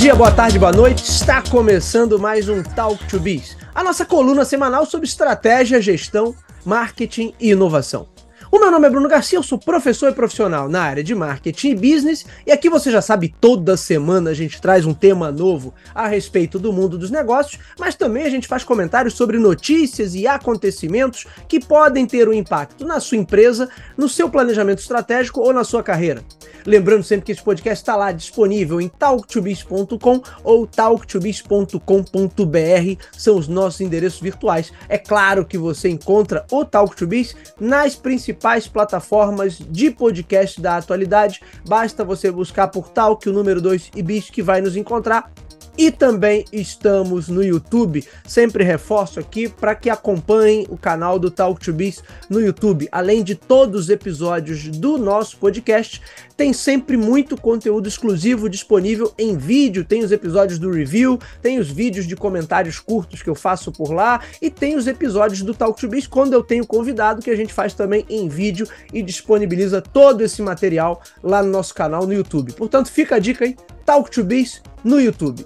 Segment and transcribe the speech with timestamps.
[0.00, 1.04] Dia, boa tarde, boa noite.
[1.04, 7.34] Está começando mais um Talk to Biz, a nossa coluna semanal sobre estratégia, gestão, marketing
[7.38, 8.08] e inovação.
[8.52, 11.68] O meu nome é Bruno Garcia, eu sou professor e profissional na área de marketing
[11.68, 15.72] e business, e aqui você já sabe, toda semana a gente traz um tema novo
[15.94, 20.26] a respeito do mundo dos negócios, mas também a gente faz comentários sobre notícias e
[20.26, 25.62] acontecimentos que podem ter um impacto na sua empresa, no seu planejamento estratégico ou na
[25.62, 26.24] sua carreira.
[26.66, 33.80] Lembrando sempre que esse podcast está lá disponível em talktobiz.com ou talktobiz.com.br, são os nossos
[33.80, 34.72] endereços virtuais.
[34.88, 40.76] É claro que você encontra o Talk to Biz nas principais plataformas de podcast da
[40.76, 41.40] atualidade.
[41.66, 45.30] Basta você buscar por Talk, o número 2 e Biz que vai nos encontrar.
[45.76, 48.04] E também estamos no YouTube.
[48.26, 52.88] Sempre reforço aqui para que acompanhem o canal do Talk to Biz no YouTube.
[52.92, 56.02] Além de todos os episódios do nosso podcast,
[56.36, 59.84] tem sempre muito conteúdo exclusivo disponível em vídeo.
[59.84, 63.92] Tem os episódios do review, tem os vídeos de comentários curtos que eu faço por
[63.92, 67.36] lá e tem os episódios do Talk to Biz quando eu tenho convidado que a
[67.36, 72.12] gente faz também em vídeo e disponibiliza todo esse material lá no nosso canal no
[72.12, 72.52] YouTube.
[72.52, 73.56] Portanto, fica a dica aí,
[73.90, 75.44] Talk to Biz no YouTube.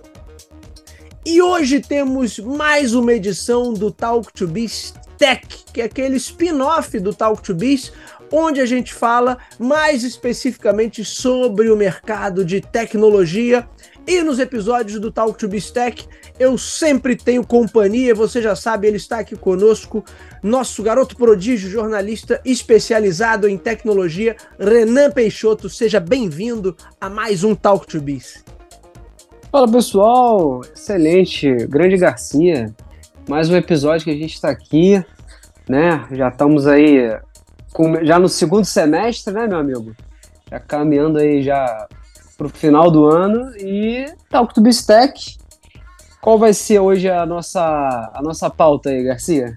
[1.25, 7.01] E hoje temos mais uma edição do Talk to Biz Tech, que é aquele spin-off
[7.01, 7.91] do Talk to Biz,
[8.31, 13.67] onde a gente fala mais especificamente sobre o mercado de tecnologia.
[14.07, 16.07] E nos episódios do Talk to Biz Tech,
[16.39, 20.05] eu sempre tenho companhia, você já sabe, ele está aqui conosco,
[20.45, 25.71] nosso garoto prodígio, jornalista especializado em tecnologia, Renan Peixoto.
[25.71, 28.45] Seja bem-vindo a mais um Talk to Biz.
[29.51, 32.75] Fala pessoal, excelente, grande Garcia.
[33.27, 35.03] Mais um episódio que a gente está aqui,
[35.67, 36.07] né?
[36.13, 37.19] Já estamos aí
[37.73, 39.97] com, já no segundo semestre, né, meu amigo?
[40.51, 41.89] Já caminhando aí já
[42.39, 45.39] o final do ano e Talk to Bistec.
[46.21, 49.57] Qual vai ser hoje a nossa, a nossa pauta aí, Garcia?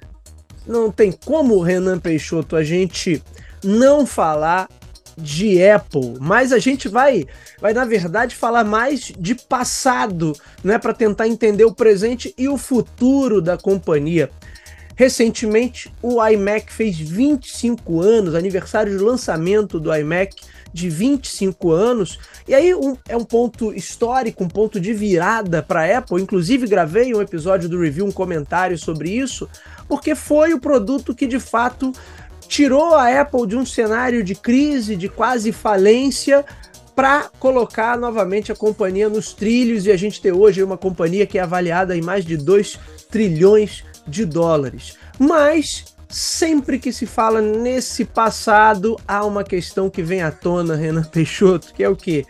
[0.67, 3.23] Não tem como, Renan Peixoto, a gente
[3.63, 4.67] não falar
[5.17, 7.25] de Apple, mas a gente vai,
[7.59, 10.33] vai na verdade falar mais de passado,
[10.63, 14.29] né, para tentar entender o presente e o futuro da companhia.
[14.95, 20.35] Recentemente, o iMac fez 25 anos, aniversário de lançamento do iMac
[20.73, 25.81] de 25 anos, e aí um, é um ponto histórico, um ponto de virada para
[25.81, 26.21] a Apple.
[26.21, 29.47] Inclusive, gravei um episódio do review, um comentário sobre isso,
[29.87, 31.91] porque foi o produto que de fato
[32.47, 36.45] tirou a Apple de um cenário de crise, de quase falência,
[36.95, 41.37] para colocar novamente a companhia nos trilhos e a gente ter hoje uma companhia que
[41.37, 42.79] é avaliada em mais de 2
[43.11, 44.97] trilhões de dólares.
[45.19, 51.03] Mas sempre que se fala nesse passado, há uma questão que vem à tona, Renan
[51.03, 52.25] Peixoto, que é o que?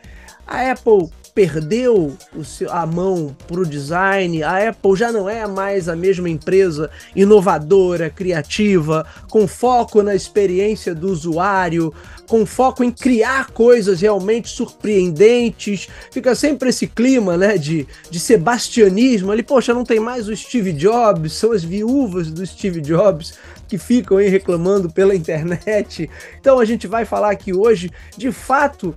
[0.45, 5.87] A Apple perdeu seu, a mão para o design, a Apple já não é mais
[5.87, 11.93] a mesma empresa inovadora, criativa, com foco na experiência do usuário,
[12.27, 15.87] com foco em criar coisas realmente surpreendentes.
[16.09, 19.43] Fica sempre esse clima, né, de, de sebastianismo ali.
[19.43, 23.35] Poxa, não tem mais o Steve Jobs, são as viúvas do Steve Jobs
[23.67, 26.09] que ficam aí reclamando pela internet.
[26.39, 28.95] Então a gente vai falar aqui hoje, de fato,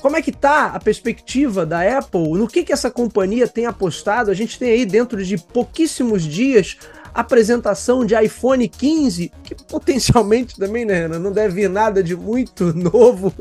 [0.00, 2.32] como é que tá a perspectiva da Apple?
[2.32, 4.30] No que, que essa companhia tem apostado?
[4.30, 6.78] A gente tem aí dentro de pouquíssimos dias
[7.12, 13.32] apresentação de iPhone 15, que potencialmente também né, não deve vir nada de muito novo.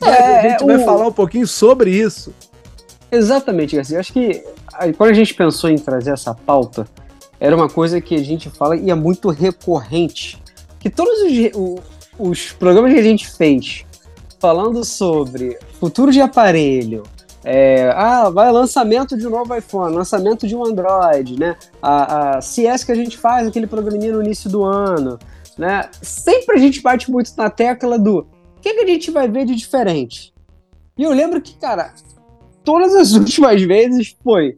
[0.00, 0.66] É, a gente o...
[0.66, 2.32] vai falar um pouquinho sobre isso.
[3.10, 4.00] Exatamente, Garcia.
[4.00, 4.42] Acho que
[4.96, 6.86] quando a gente pensou em trazer essa pauta,
[7.38, 10.40] era uma coisa que a gente fala e é muito recorrente.
[10.78, 11.82] Que todos os,
[12.18, 13.84] os programas que a gente fez
[14.42, 17.04] falando sobre futuro de aparelho,
[17.44, 21.56] é, ah, vai lançamento de um novo iPhone, lançamento de um Android, né?
[21.80, 25.16] A, a CS que a gente faz, aquele programinha no início do ano,
[25.56, 25.88] né?
[26.02, 29.44] Sempre a gente bate muito na tecla do o que, que a gente vai ver
[29.44, 30.34] de diferente.
[30.98, 31.94] E eu lembro que, cara,
[32.64, 34.56] todas as últimas vezes foi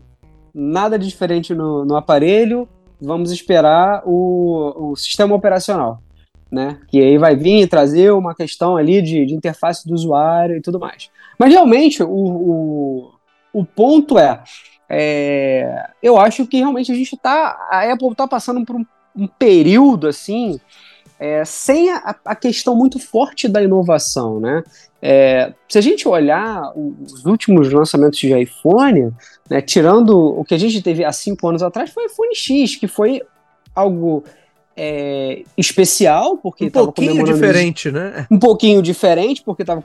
[0.55, 2.67] nada de diferente no, no aparelho,
[2.99, 6.03] vamos esperar o, o sistema operacional
[6.50, 6.79] né?
[6.88, 10.79] Que aí vai vir trazer uma questão ali de, de interface do usuário e tudo
[10.79, 11.11] mais.
[11.38, 13.12] Mas realmente o, o,
[13.52, 14.43] o ponto é,
[14.88, 18.87] é, eu acho que realmente a gente tá, a Apple está passando por um,
[19.17, 20.61] um, período assim,
[21.19, 24.62] é, sem a, a, questão muito forte da inovação, né?
[25.00, 29.12] É, se a gente olhar os últimos lançamentos de iPhone,
[29.50, 32.76] né, tirando o que a gente teve há cinco anos atrás, foi o iPhone X,
[32.76, 33.20] que foi
[33.75, 34.25] algo
[34.76, 38.26] é, especial, porque um pouquinho diferente, né?
[38.31, 39.81] Um pouquinho diferente, porque estava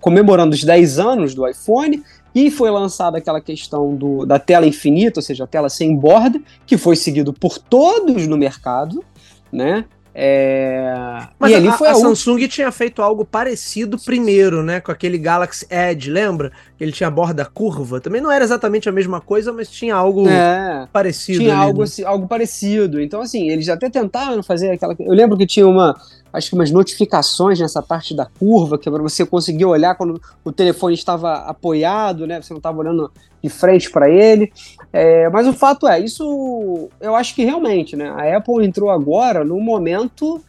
[0.00, 2.02] comemorando os 10 anos do iPhone,
[2.34, 6.40] E foi lançada aquela questão do, da tela infinita, ou seja, a tela sem borda,
[6.66, 9.04] que foi seguido por todos no mercado,
[9.52, 9.84] né?
[10.14, 10.94] É...
[11.38, 14.80] Mas a, ali foi a, a Samsung tinha feito algo parecido primeiro, né?
[14.80, 16.52] Com aquele Galaxy Edge, lembra?
[16.84, 17.98] Ele tinha borda curva.
[17.98, 21.38] Também não era exatamente a mesma coisa, mas tinha algo é, parecido.
[21.38, 21.84] Tinha ali, algo, né?
[21.84, 23.00] assim, algo parecido.
[23.00, 24.94] Então, assim, eles até tentaram fazer aquela.
[24.98, 25.98] Eu lembro que tinha uma.
[26.30, 30.20] Acho que umas notificações nessa parte da curva, que é para você conseguir olhar quando
[30.44, 32.42] o telefone estava apoiado, né?
[32.42, 33.10] Você não estava olhando
[33.42, 34.52] de frente para ele.
[34.92, 38.10] É, mas o fato é, isso eu acho que realmente, né?
[38.10, 40.40] A Apple entrou agora num momento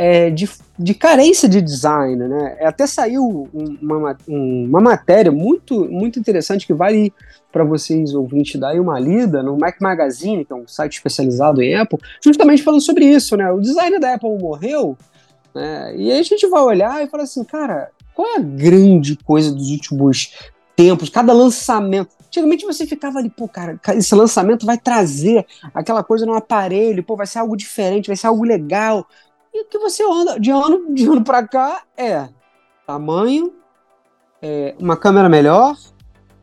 [0.00, 0.48] é, de,
[0.78, 2.56] de carência de design, né?
[2.60, 3.48] Até saiu
[3.82, 7.12] uma, uma matéria muito, muito interessante que vale
[7.50, 11.74] para vocês ouvintes dar uma lida no Mac Magazine, que é um site especializado em
[11.74, 13.50] Apple, justamente falando sobre isso, né?
[13.50, 14.96] O design da Apple morreu,
[15.52, 15.92] né?
[15.96, 19.52] E aí a gente vai olhar e falar assim, cara, qual é a grande coisa
[19.52, 20.32] dos últimos
[20.76, 22.10] tempos, cada lançamento.
[22.28, 27.16] Antigamente você ficava ali, pô, cara, esse lançamento vai trazer aquela coisa no aparelho, pô,
[27.16, 29.04] vai ser algo diferente, vai ser algo legal.
[29.52, 32.28] E o que você anda de ano, de ano pra cá é
[32.86, 33.52] tamanho,
[34.40, 35.76] é, uma câmera melhor,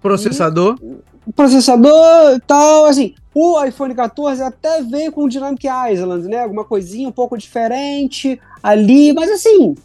[0.02, 3.16] processador, e, processador e tal, assim.
[3.34, 6.42] O iPhone 14 até veio com o Dynamic Island, né?
[6.42, 9.76] Alguma coisinha um pouco diferente ali, mas assim,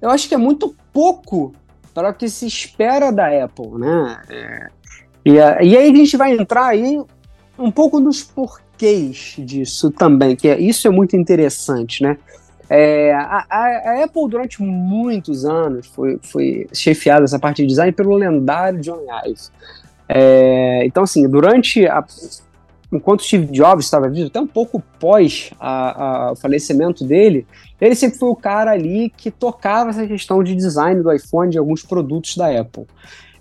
[0.00, 1.52] eu acho que é muito pouco
[1.92, 4.22] para o que se espera da Apple, né?
[4.28, 4.68] É,
[5.24, 5.40] e, e
[5.76, 7.00] aí a gente vai entrar aí
[7.58, 12.18] um pouco nos porquês disso também, que é, isso é muito interessante, né?
[12.74, 18.16] É, a, a, Apple, durante muitos anos, foi, foi chefiada essa parte de design pelo
[18.16, 19.50] lendário John Ive.
[20.08, 22.02] É, então, assim, durante a,
[22.90, 25.50] enquanto Steve Jobs estava vivo, até um pouco pós
[26.30, 27.46] o falecimento dele,
[27.78, 31.58] ele sempre foi o cara ali que tocava essa questão de design do iPhone, de
[31.58, 32.86] alguns produtos da Apple.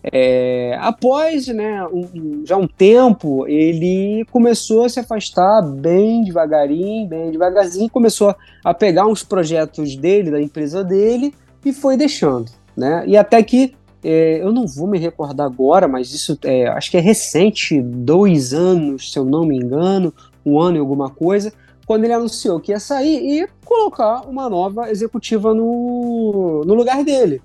[0.03, 7.31] É, após né, um, já um tempo, ele começou a se afastar bem devagarinho, bem
[7.31, 11.33] devagarzinho, começou a pegar uns projetos dele, da empresa dele,
[11.63, 12.51] e foi deixando.
[12.75, 13.03] Né?
[13.06, 16.98] E até que é, eu não vou me recordar agora, mas isso é, acho que
[16.98, 20.12] é recente, dois anos, se eu não me engano,
[20.44, 21.53] um ano e alguma coisa,
[21.86, 27.42] quando ele anunciou que ia sair e colocar uma nova executiva no, no lugar dele,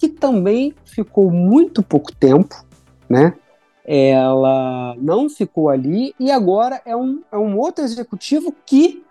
[0.00, 2.56] que também ficou muito pouco tempo,
[3.06, 3.34] né?
[3.84, 9.04] Ela não ficou ali e agora é um, é um outro executivo que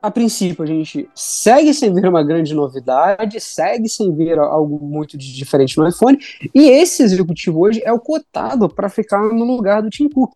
[0.00, 5.16] a princípio, a gente segue sem ver uma grande novidade, segue sem ver algo muito
[5.16, 6.18] diferente no iPhone,
[6.54, 10.34] e esse executivo hoje é o cotado para ficar no lugar do Tim Cook,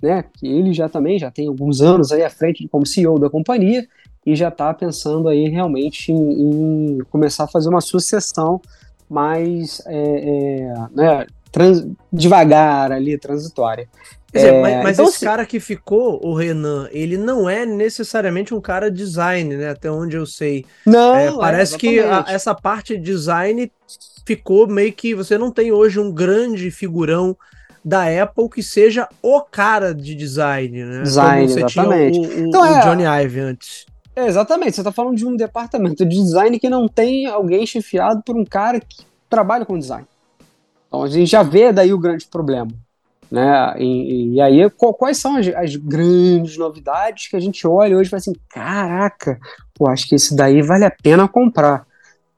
[0.00, 0.24] né?
[0.34, 3.86] Que ele já também já tem alguns anos aí à frente como CEO da companhia
[4.26, 8.60] e já está pensando aí realmente em, em, começar a fazer uma sucessão
[9.08, 13.88] mais é, é, né, trans, devagar ali, transitória.
[14.32, 15.24] É, mas, mas então, esse se...
[15.24, 19.70] cara que ficou, o Renan, ele não é necessariamente um cara design, né?
[19.70, 20.66] Até onde eu sei.
[20.84, 23.72] Não, é, parece é, que a, essa parte de design
[24.26, 27.36] ficou meio que você não tem hoje um grande figurão
[27.82, 31.02] da Apple que seja o cara de design, né?
[31.02, 32.18] Design, exatamente.
[32.18, 33.86] O, o, então, o é, Johnny Ive antes.
[34.16, 38.22] É, exatamente, você está falando de um departamento de design que não tem alguém chefiado
[38.22, 40.06] por um cara que trabalha com design.
[40.88, 42.70] Então a gente já vê daí o grande problema.
[43.30, 43.74] Né?
[43.78, 48.10] E, e aí, quais são as, as, grandes novidades que a gente olha hoje e
[48.10, 49.38] fala assim: caraca,
[49.74, 51.85] pô, acho que esse daí vale a pena comprar.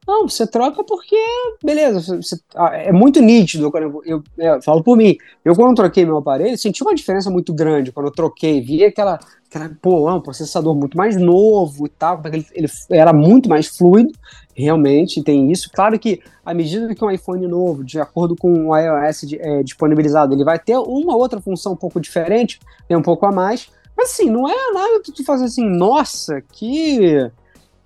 [0.08, 1.14] Não, você troca porque,
[1.62, 5.14] beleza, você, ah, é muito nítido quando eu, eu, eu, falo por mim.
[5.44, 8.62] Eu, quando troquei meu aparelho, senti uma diferença muito grande quando eu troquei.
[8.62, 13.50] Vi aquela, aquela pô, um processador muito mais novo e tal, ele, ele era muito
[13.50, 14.10] mais fluido,
[14.54, 15.68] realmente tem isso.
[15.74, 20.34] Claro que à medida que um iPhone novo, de acordo com o iOS é, disponibilizado,
[20.34, 23.68] ele vai ter uma outra função um pouco diferente, tem um pouco a mais.
[23.94, 27.30] Mas assim, não é nada que tu faz assim, nossa, que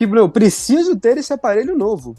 [0.07, 2.15] que eu preciso ter esse aparelho novo.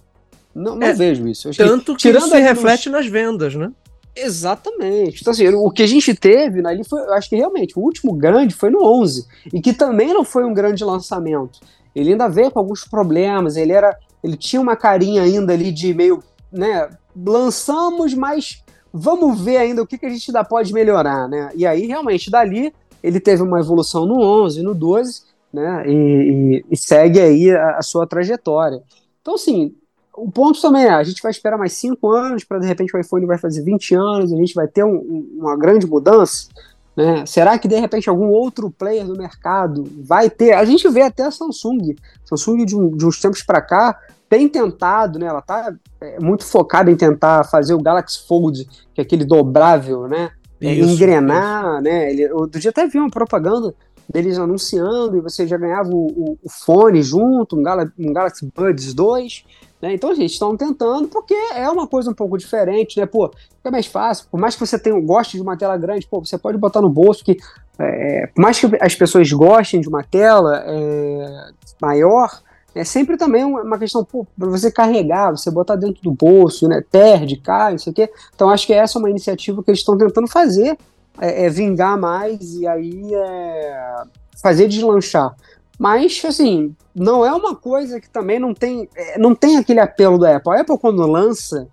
[0.54, 1.50] Não, não é, vejo isso.
[1.56, 3.00] tanto que, que isso reflete nos...
[3.00, 3.72] nas vendas, né?
[4.16, 5.22] Exatamente.
[5.22, 8.14] Então, assim, o que a gente teve ali foi, eu acho que realmente, o último
[8.14, 11.60] grande foi no 11, e que também não foi um grande lançamento.
[11.96, 15.94] Ele ainda veio com alguns problemas, ele era, ele tinha uma carinha ainda ali de
[15.94, 21.28] meio, né, lançamos, mas vamos ver ainda o que, que a gente ainda pode melhorar,
[21.28, 21.50] né?
[21.56, 22.72] E aí, realmente, dali,
[23.02, 25.22] ele teve uma evolução no 11, no 12,
[25.54, 25.84] né?
[25.88, 28.82] E, e, e segue aí a, a, sua trajetória.
[29.22, 29.76] Então, assim,
[30.16, 33.00] o ponto também é, a gente vai esperar mais cinco anos para de repente o
[33.00, 36.48] iPhone vai fazer 20 anos, a gente vai ter um, uma grande mudança.
[36.96, 37.26] Né?
[37.26, 40.54] Será que de repente algum outro player do mercado vai ter?
[40.54, 41.96] A gente vê até a Samsung.
[42.26, 45.28] Samsung de, um, de uns tempos para cá tem tentado, né?
[45.28, 50.08] Ela está é, muito focada em tentar fazer o Galaxy Fold, que é aquele dobrável,
[50.08, 50.32] né?
[50.62, 51.84] É, isso, engrenar, isso.
[51.84, 52.12] né?
[52.12, 53.76] Ele, outro dia até vi uma propaganda
[54.10, 58.50] deles anunciando e você já ganhava o, o, o fone junto, um, Gal um Galaxy
[58.56, 59.46] Buds 2.
[59.82, 59.94] Né?
[59.94, 63.06] Então, gente, estão tentando porque é uma coisa um pouco diferente, né?
[63.06, 64.28] Pô, fica mais fácil.
[64.32, 66.90] Por mais que você tenha, goste de uma tela grande, pô, você pode botar no
[66.90, 67.38] bolso que,
[67.78, 71.50] é, por mais que as pessoas gostem de uma tela é,
[71.82, 72.42] maior,
[72.76, 76.84] é sempre também uma questão para você carregar, você botar dentro do bolso, né?
[76.90, 78.10] Perde, cai, não sei o quê.
[78.34, 80.78] Então acho que essa é uma iniciativa que eles estão tentando fazer,
[81.20, 84.04] é, é vingar mais e aí é,
[84.42, 85.36] fazer deslanchar.
[85.80, 90.20] Mas, assim, não é uma coisa que também não tem, é, não tem aquele apelo
[90.20, 90.54] da Apple.
[90.54, 91.68] A Apple, quando lança,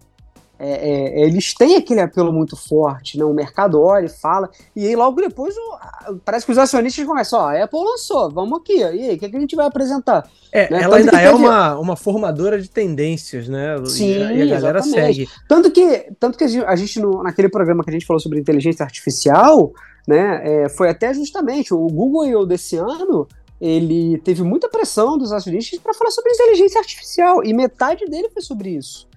[0.60, 3.24] é, é, eles têm aquele apelo muito forte, né?
[3.24, 7.40] O mercado olha e fala, e aí logo depois o, parece que os acionistas começam,
[7.40, 9.66] ó, a Apple lançou, vamos aqui, e aí, o que, é que a gente vai
[9.66, 10.28] apresentar?
[10.52, 10.82] É, né?
[10.82, 13.76] ela Tanto ainda é uma, uma formadora de tendências, né?
[13.86, 14.90] Sim, e, a galera exatamente.
[14.90, 15.28] segue.
[15.48, 18.84] Tanto que, tanto que a gente, no, naquele programa que a gente falou sobre inteligência
[18.84, 19.72] artificial,
[20.06, 22.44] né, é, foi até justamente o Google I.O.
[22.44, 23.26] desse ano,
[23.60, 28.42] ele teve muita pressão dos acionistas para falar sobre inteligência artificial, e metade dele foi
[28.42, 29.09] sobre isso.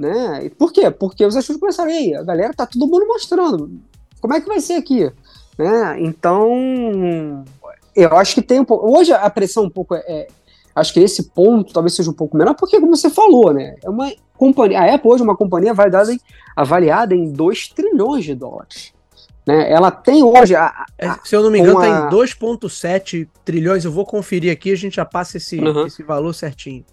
[0.00, 0.46] Né?
[0.46, 0.90] E por quê?
[0.90, 3.70] Porque os ativos começaram, aí, a galera tá todo mundo mostrando.
[4.18, 5.12] Como é que vai ser aqui?
[5.58, 5.96] Né?
[6.00, 7.44] Então,
[7.94, 8.90] eu acho que tem um pouco.
[8.90, 10.28] Hoje a pressão um pouco é, é.
[10.74, 13.76] Acho que esse ponto talvez seja um pouco menor, porque, como você falou, né?
[13.84, 14.80] É uma companhia.
[14.80, 16.20] A Apple hoje é uma companhia avaliada em,
[16.56, 18.94] avaliada em 2 trilhões de dólares.
[19.46, 19.70] Né?
[19.70, 20.56] Ela tem hoje.
[20.56, 23.84] A, é, a, Se eu não me engano, está em 2,7 trilhões.
[23.84, 25.86] Eu vou conferir aqui, a gente já passa esse, uhum.
[25.86, 26.86] esse valor certinho.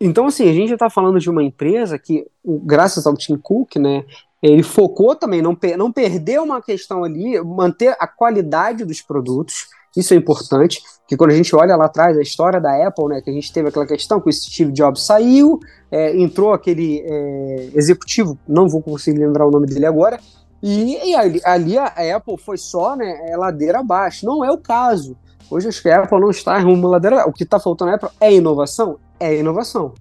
[0.00, 4.04] Então, assim, a gente está falando de uma empresa que, graças ao Tim Cook, né,
[4.42, 10.12] ele focou também, não, não perdeu uma questão ali, manter a qualidade dos produtos, isso
[10.12, 13.30] é importante, que quando a gente olha lá atrás a história da Apple, né, que
[13.30, 15.60] a gente teve aquela questão que o Steve Jobs saiu,
[15.90, 20.18] é, entrou aquele é, executivo, não vou conseguir lembrar o nome dele agora,
[20.66, 24.24] e, e ali, ali, a Apple foi só né, é ladeira abaixo.
[24.24, 25.14] Não é o caso.
[25.50, 27.26] Hoje acho que a Apple não está em rumo ladeira.
[27.28, 28.98] O que está faltando na Apple é inovação?
[29.18, 29.92] É inovação.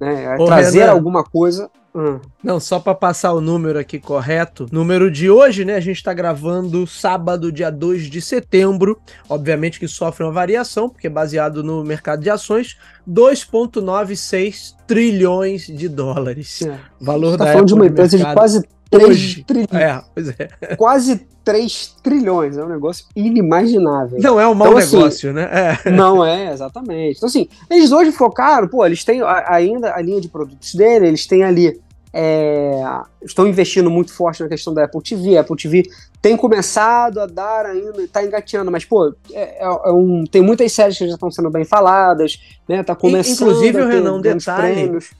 [0.00, 0.24] Né?
[0.24, 1.70] É trazer Renan, alguma coisa.
[1.94, 2.18] Hum.
[2.42, 4.66] Não, só para passar o número aqui correto.
[4.72, 5.76] Número de hoje, né?
[5.76, 8.98] A gente está gravando sábado, dia 2 de setembro.
[9.28, 12.76] Obviamente que sofre uma variação, porque é baseado no mercado de ações.
[13.08, 16.62] 2,96 trilhões de dólares.
[16.62, 16.76] É.
[17.00, 19.72] Valor tá da falando Apple de uma empresa de quase 3 trilhões.
[19.72, 20.48] É, pois é.
[20.76, 22.56] Quase 3 trilhões.
[22.56, 24.18] É um negócio inimaginável.
[24.20, 25.78] Não é um mau então, assim, negócio, assim, né?
[25.84, 25.90] É.
[25.92, 27.16] Não é, exatamente.
[27.18, 31.26] Então, assim, eles hoje focaram, pô, eles têm ainda a linha de produtos dele, eles
[31.26, 31.80] têm ali.
[32.16, 32.80] É,
[33.24, 35.36] estão investindo muito forte na questão da Apple TV.
[35.36, 35.82] A Apple TV
[36.22, 40.70] tem começado a dar ainda, está engateando, mas, pô, é, é, é, um, tem muitas
[40.72, 42.38] séries que já estão sendo bem faladas,
[42.68, 42.84] né?
[42.84, 43.34] Tá começando.
[43.34, 44.74] Inclusive, o Renan, um detalhe.
[44.74, 45.10] Prêmios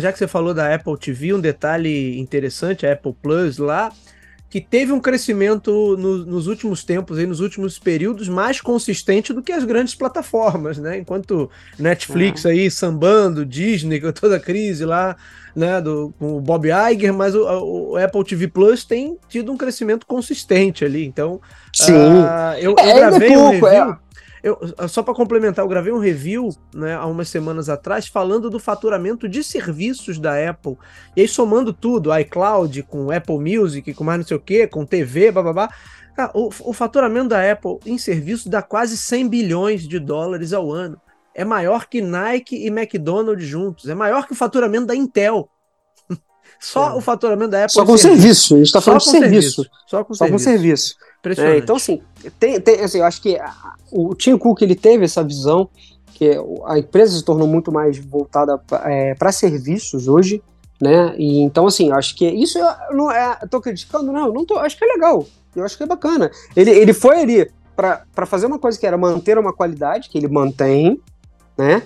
[0.00, 3.92] já que você falou da Apple TV, um detalhe interessante, a Apple Plus lá,
[4.48, 9.42] que teve um crescimento no, nos últimos tempos, aí, nos últimos períodos, mais consistente do
[9.42, 10.98] que as grandes plataformas, né?
[10.98, 12.50] Enquanto Netflix é.
[12.50, 15.16] aí sambando, Disney com toda a crise lá,
[15.54, 19.56] né, do, com o Bob Iger, mas o, o, Apple TV Plus tem tido um
[19.56, 21.04] crescimento consistente ali.
[21.04, 21.40] Então,
[21.74, 21.92] Sim.
[21.92, 23.68] Uh, eu, eu é, gravei é pouco, um review.
[23.68, 24.05] É
[24.42, 28.58] eu, só para complementar, eu gravei um review né, há umas semanas atrás falando do
[28.58, 30.76] faturamento de serviços da Apple.
[31.16, 34.84] E aí, somando tudo, iCloud, com Apple Music, com mais não sei o que, com
[34.84, 35.68] TV, bababá.
[36.16, 40.72] Cara, o, o faturamento da Apple em serviços dá quase 100 bilhões de dólares ao
[40.72, 41.00] ano.
[41.34, 43.86] É maior que Nike e McDonald's juntos.
[43.88, 45.50] É maior que o faturamento da Intel.
[46.58, 46.94] Só é.
[46.94, 47.74] o faturamento da Apple.
[47.74, 48.48] Só com serviço.
[48.48, 48.54] serviço.
[48.54, 49.30] A gente está falando de serviço.
[49.30, 49.70] serviço.
[49.86, 50.44] Só com Só serviço.
[50.44, 50.96] Com serviço.
[51.38, 52.00] É, então, assim,
[52.38, 53.38] tem, tem, assim, eu acho que
[53.90, 55.68] o Tim Cook ele teve essa visão
[56.14, 56.30] que
[56.64, 60.42] a empresa se tornou muito mais voltada é, para serviços hoje,
[60.80, 61.14] né?
[61.18, 63.36] E então, assim, acho que isso eu não é.
[63.50, 64.58] tô criticando, não, não tô.
[64.58, 65.26] Acho que é legal.
[65.54, 66.30] Eu acho que é bacana.
[66.54, 70.28] Ele, ele foi ali para fazer uma coisa que era manter uma qualidade, que ele
[70.28, 71.00] mantém,
[71.56, 71.82] né?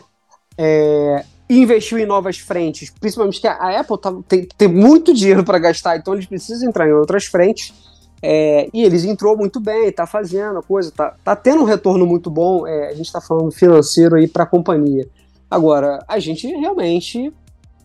[0.57, 5.59] É, investiu em novas frentes, principalmente que a Apple tá, tem, tem muito dinheiro para
[5.59, 7.75] gastar, então eles precisam entrar em outras frentes.
[8.23, 12.07] É, e eles entrou muito bem, tá fazendo a coisa, tá, tá tendo um retorno
[12.07, 12.67] muito bom.
[12.67, 15.09] É, a gente está falando financeiro aí para a companhia.
[15.51, 17.33] Agora, a gente realmente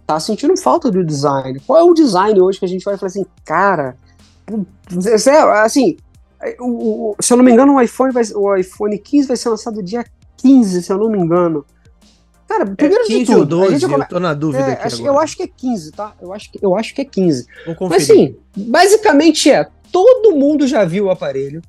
[0.06, 1.60] tá sentindo falta do design.
[1.66, 3.98] Qual é o design hoje que a gente vai falar assim, cara,
[5.64, 5.98] assim,
[6.60, 9.50] o, o, se eu não me engano, o iPhone, vai, o iPhone 15 vai ser
[9.50, 10.06] lançado dia
[10.38, 11.66] 15, se eu não me engano.
[12.48, 14.88] Cara, é primeiro é 15 de tudo, ou 12, eu tô na dúvida é, aqui
[14.88, 16.14] acho, Eu acho que é 15, tá?
[16.22, 17.48] Eu acho que, eu acho que é 15.
[17.90, 21.62] Mas assim, basicamente é, todo mundo já viu o aparelho.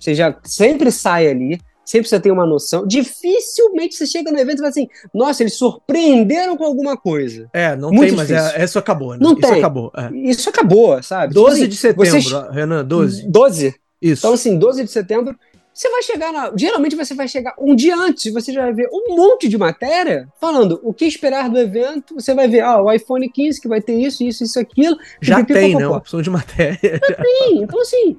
[0.00, 1.60] Você já sempre sai ali.
[1.84, 2.84] sempre você tem uma noção.
[2.84, 7.48] Dificilmente você chega no evento e fala assim, nossa, eles surpreenderam com alguma coisa.
[7.52, 9.18] É, não Muito tem, mas é, isso acabou, né?
[9.20, 9.58] Não isso tem.
[9.58, 9.92] acabou.
[9.96, 10.10] É.
[10.12, 11.32] Isso acabou, sabe?
[11.32, 12.52] 12 tipo assim, de setembro, vocês...
[12.52, 13.28] Renan, 12.
[13.28, 13.74] 12?
[14.02, 14.20] Isso.
[14.26, 15.38] Então, assim, 12 de setembro,
[15.80, 16.52] você vai chegar na.
[16.54, 19.56] Geralmente você vai chegar um dia antes, e você já vai ver um monte de
[19.56, 22.14] matéria falando o que esperar do evento.
[22.14, 24.98] Você vai ver, ah, o iPhone 15 que vai ter isso, isso, isso, aquilo.
[25.22, 25.86] Já tem, né?
[25.86, 26.78] Uma opção de matéria.
[26.82, 27.62] Já tem.
[27.62, 28.18] Então, assim,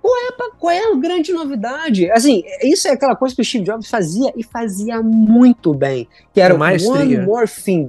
[0.00, 2.08] qual é, a, qual é a grande novidade?
[2.12, 6.08] Assim, isso é aquela coisa que o Steve Jobs fazia e fazia muito bem.
[6.32, 7.88] Que era o One More Thing.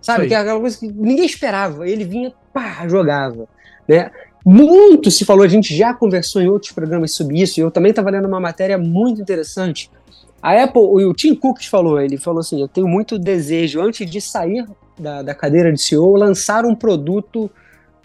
[0.00, 0.26] Sabe?
[0.26, 1.88] Que era aquela coisa que ninguém esperava.
[1.88, 3.48] Ele vinha, pá, jogava.
[3.86, 4.10] Né?
[4.44, 7.90] Muito se falou, a gente já conversou em outros programas sobre isso, e eu também
[7.90, 9.90] estava lendo uma matéria muito interessante.
[10.42, 14.20] A Apple, o Tim Cook falou, ele falou assim: eu tenho muito desejo, antes de
[14.20, 14.66] sair
[14.98, 17.50] da, da cadeira de CEO, lançar um produto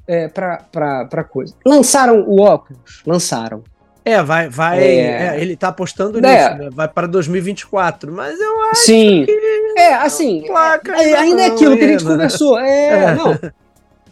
[0.08, 1.56] é, para coisa.
[1.66, 3.02] Lançaram o óculos?
[3.06, 3.64] Lançaram.
[4.04, 4.84] É, vai, vai.
[4.84, 5.36] É...
[5.36, 6.22] É, ele está apostando é.
[6.22, 6.70] nisso, né?
[6.72, 9.26] Vai para 2024, mas eu acho Sim.
[9.26, 9.32] que.
[9.78, 10.44] É, assim.
[10.46, 12.60] Placa, é, ainda é aquilo que a gente conversou.
[12.60, 13.40] É, não.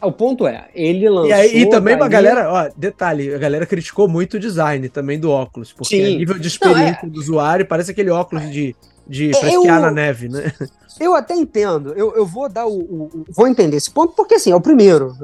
[0.03, 1.29] O ponto é, ele lançou.
[1.29, 2.05] E, aí, e também daí...
[2.05, 6.15] a galera, ó, detalhe, a galera criticou muito o design também do óculos, porque Sim.
[6.15, 7.11] a nível de experiência Não, é...
[7.11, 8.75] do usuário, parece aquele óculos de,
[9.07, 10.51] de é, fresquear na neve, né?
[10.99, 14.51] Eu até entendo, eu, eu vou dar o, o, Vou entender esse ponto, porque assim,
[14.51, 15.15] é o primeiro.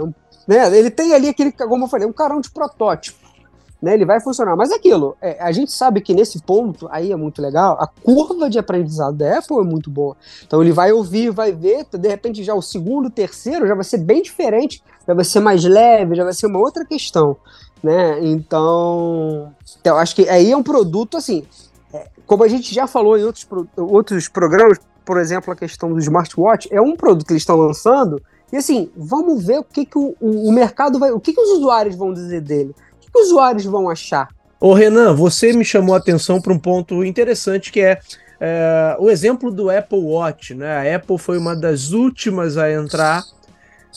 [0.47, 0.75] Né?
[0.75, 3.18] Ele tem ali aquele, como eu falei, um carão de protótipo
[3.81, 4.55] né, ele vai funcionar.
[4.55, 8.49] Mas aquilo, é, a gente sabe que nesse ponto, aí é muito legal, a curva
[8.49, 10.15] de aprendizado da Apple é muito boa.
[10.45, 13.99] Então ele vai ouvir, vai ver, de repente já o segundo, terceiro já vai ser
[13.99, 17.37] bem diferente, já vai ser mais leve, já vai ser uma outra questão.
[17.81, 18.19] Né?
[18.23, 21.45] Então, eu acho que aí é um produto assim,
[21.93, 25.99] é, como a gente já falou em outros, outros programas, por exemplo, a questão do
[25.99, 29.97] smartwatch, é um produto que eles estão lançando, e assim, vamos ver o que, que
[29.97, 31.11] o, o mercado vai.
[31.11, 32.75] O que, que os usuários vão dizer dele
[33.11, 34.29] que os usuários vão achar?
[34.59, 37.99] Ô Renan, você me chamou a atenção para um ponto interessante que é,
[38.39, 40.53] é, o exemplo do Apple Watch.
[40.53, 40.69] Né?
[40.69, 43.23] A Apple foi uma das últimas a entrar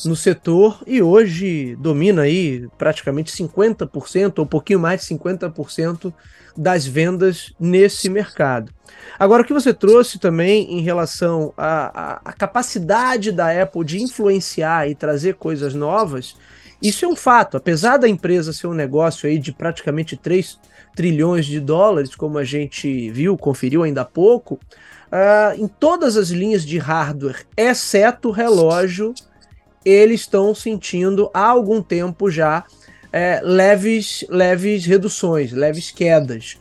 [0.07, 6.12] no setor e hoje domina aí praticamente 50% ou um pouquinho mais de 50%
[6.57, 8.72] das vendas nesse mercado.
[9.18, 14.03] Agora, o que você trouxe também em relação à, à, à capacidade da Apple de
[14.03, 16.37] influenciar e trazer coisas novas,
[16.83, 17.57] isso é um fato.
[17.57, 20.59] Apesar da empresa ser um negócio aí de praticamente 3
[20.95, 26.29] trilhões de dólares, como a gente viu, conferiu ainda há pouco, uh, em todas as
[26.29, 29.14] linhas de hardware, exceto relógio,
[29.85, 32.64] eles estão sentindo há algum tempo já
[33.12, 36.57] é, leves, leves reduções, leves quedas.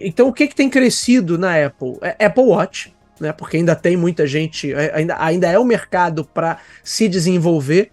[0.00, 1.98] Então, o que, que tem crescido na Apple?
[2.00, 3.32] É Apple Watch, né?
[3.32, 7.90] Porque ainda tem muita gente, é, ainda, ainda é o um mercado para se desenvolver.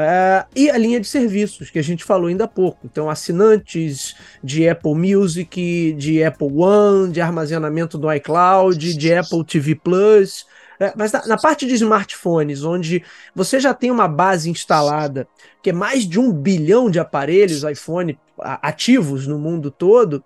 [0.00, 2.78] Uh, e a linha de serviços, que a gente falou ainda há pouco.
[2.84, 9.74] Então, assinantes de Apple Music, de Apple One, de armazenamento do iCloud, de Apple TV
[9.74, 10.46] Plus.
[10.80, 15.28] Uh, mas na, na, parte de smartphones, onde você já tem uma base instalada,
[15.62, 20.24] que é mais de um bilhão de aparelhos iPhone ativos no mundo todo,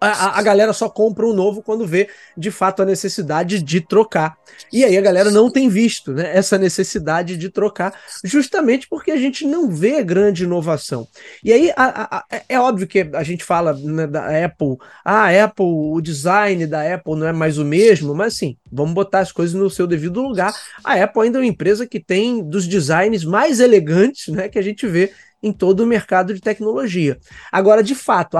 [0.00, 4.36] a, a, galera só compra um novo quando vê de fato a necessidade de trocar.
[4.72, 9.16] E aí a galera não tem visto né, essa necessidade de trocar, justamente porque a
[9.16, 11.08] gente não vê grande inovação.
[11.42, 15.64] E aí a, a, é óbvio que a gente fala né, da Apple, ah, Apple,
[15.64, 19.54] o design da Apple não é mais o mesmo, mas assim, vamos botar as coisas
[19.54, 20.54] no seu devido lugar.
[20.84, 24.62] A Apple ainda é uma empresa que tem dos designs mais elegantes né, que a
[24.62, 27.18] gente vê em todo o mercado de tecnologia.
[27.52, 28.36] Agora, de fato,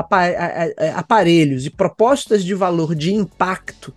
[0.94, 3.94] aparelhos e propostas de valor de impacto,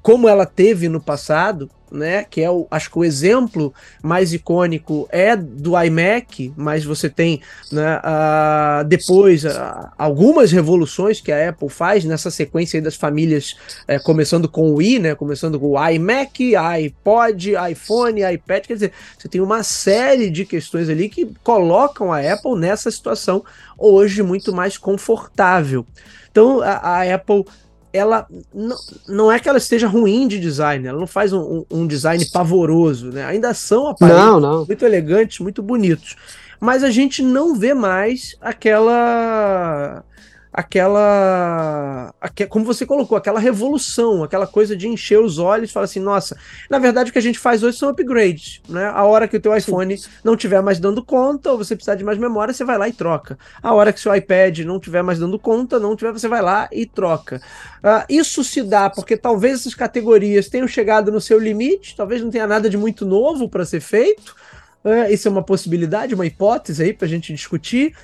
[0.00, 2.24] como ela teve no passado, né?
[2.24, 7.40] Que é o, acho que o exemplo mais icônico é do iMac, mas você tem
[7.70, 9.44] né, uh, depois
[9.98, 13.56] algumas revoluções que a Apple faz nessa sequência das famílias,
[13.88, 15.14] uh, começando com o i, né?
[15.14, 20.88] Começando com o iMac, iPod, iPhone, iPad, quer dizer, você tem uma série de questões
[20.88, 23.44] ali que colocam a Apple nessa situação
[23.78, 25.84] hoje muito mais confortável.
[26.30, 27.44] Então a, a Apple
[27.92, 28.76] ela não,
[29.08, 33.10] não é que ela esteja ruim de design, ela não faz um, um design pavoroso,
[33.10, 33.24] né?
[33.24, 34.66] Ainda são aparelhos não, não.
[34.66, 36.16] muito elegantes, muito bonitos.
[36.58, 40.04] Mas a gente não vê mais aquela
[40.52, 42.14] aquela,
[42.50, 46.36] como você colocou, aquela revolução, aquela coisa de encher os olhos e falar assim, nossa,
[46.68, 48.90] na verdade o que a gente faz hoje são upgrades, né?
[48.92, 52.04] A hora que o teu iPhone não tiver mais dando conta ou você precisar de
[52.04, 53.38] mais memória, você vai lá e troca.
[53.62, 56.68] A hora que seu iPad não tiver mais dando conta, não tiver, você vai lá
[56.70, 57.40] e troca.
[57.78, 62.30] Uh, isso se dá porque talvez essas categorias tenham chegado no seu limite, talvez não
[62.30, 64.34] tenha nada de muito novo para ser feito.
[64.84, 67.94] Uh, isso é uma possibilidade, uma hipótese aí para a gente discutir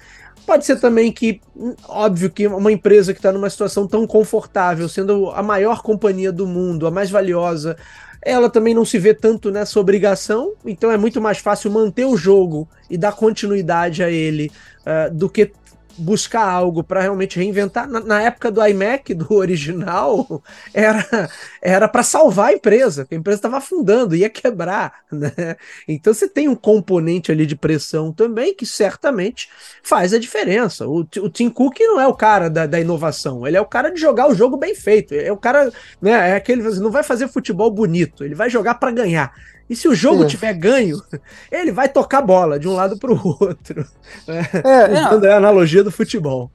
[0.48, 1.42] Pode ser também que,
[1.86, 6.46] óbvio que uma empresa que está numa situação tão confortável, sendo a maior companhia do
[6.46, 7.76] mundo, a mais valiosa,
[8.22, 12.16] ela também não se vê tanto nessa obrigação, então é muito mais fácil manter o
[12.16, 14.50] jogo e dar continuidade a ele
[14.86, 15.52] uh, do que
[15.98, 17.88] buscar algo para realmente reinventar.
[17.88, 21.28] Na, na, época do iMac, do original, era
[21.60, 25.00] era para salvar a empresa, a empresa estava afundando, ia quebrar.
[25.10, 25.56] Né?
[25.86, 29.48] Então você tem um componente ali de pressão também que certamente
[29.82, 30.86] faz a diferença.
[30.86, 33.90] O, o Tim Cook não é o cara da, da inovação, ele é o cara
[33.90, 35.14] de jogar o jogo bem feito.
[35.14, 36.30] É o cara, né?
[36.30, 39.32] É aquele não vai fazer futebol bonito, ele vai jogar para ganhar.
[39.68, 40.26] E se o jogo é.
[40.26, 41.02] tiver ganho,
[41.52, 43.86] ele vai tocar bola de um lado para o outro.
[44.26, 45.32] É, é, Usando é.
[45.32, 46.50] a analogia do futebol.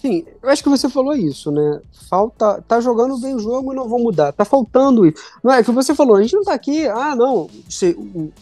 [0.00, 1.80] Sim, eu acho que você falou isso, né?
[2.10, 2.62] Falta.
[2.66, 4.32] Tá jogando bem o jogo e não vou mudar.
[4.32, 5.22] Tá faltando isso.
[5.42, 8.32] Não é que você falou, a gente não tá aqui, ah, não, se, o,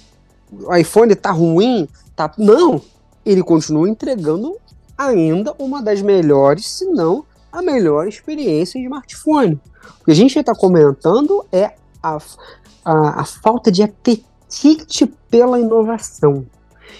[0.52, 2.32] o iPhone tá ruim, tá.
[2.38, 2.80] Não!
[3.26, 4.56] Ele continua entregando
[4.96, 9.60] ainda uma das melhores, se não a melhor experiência em smartphone.
[10.00, 12.18] O que a gente está comentando é a,
[12.84, 16.46] a, a falta de apetite pela inovação.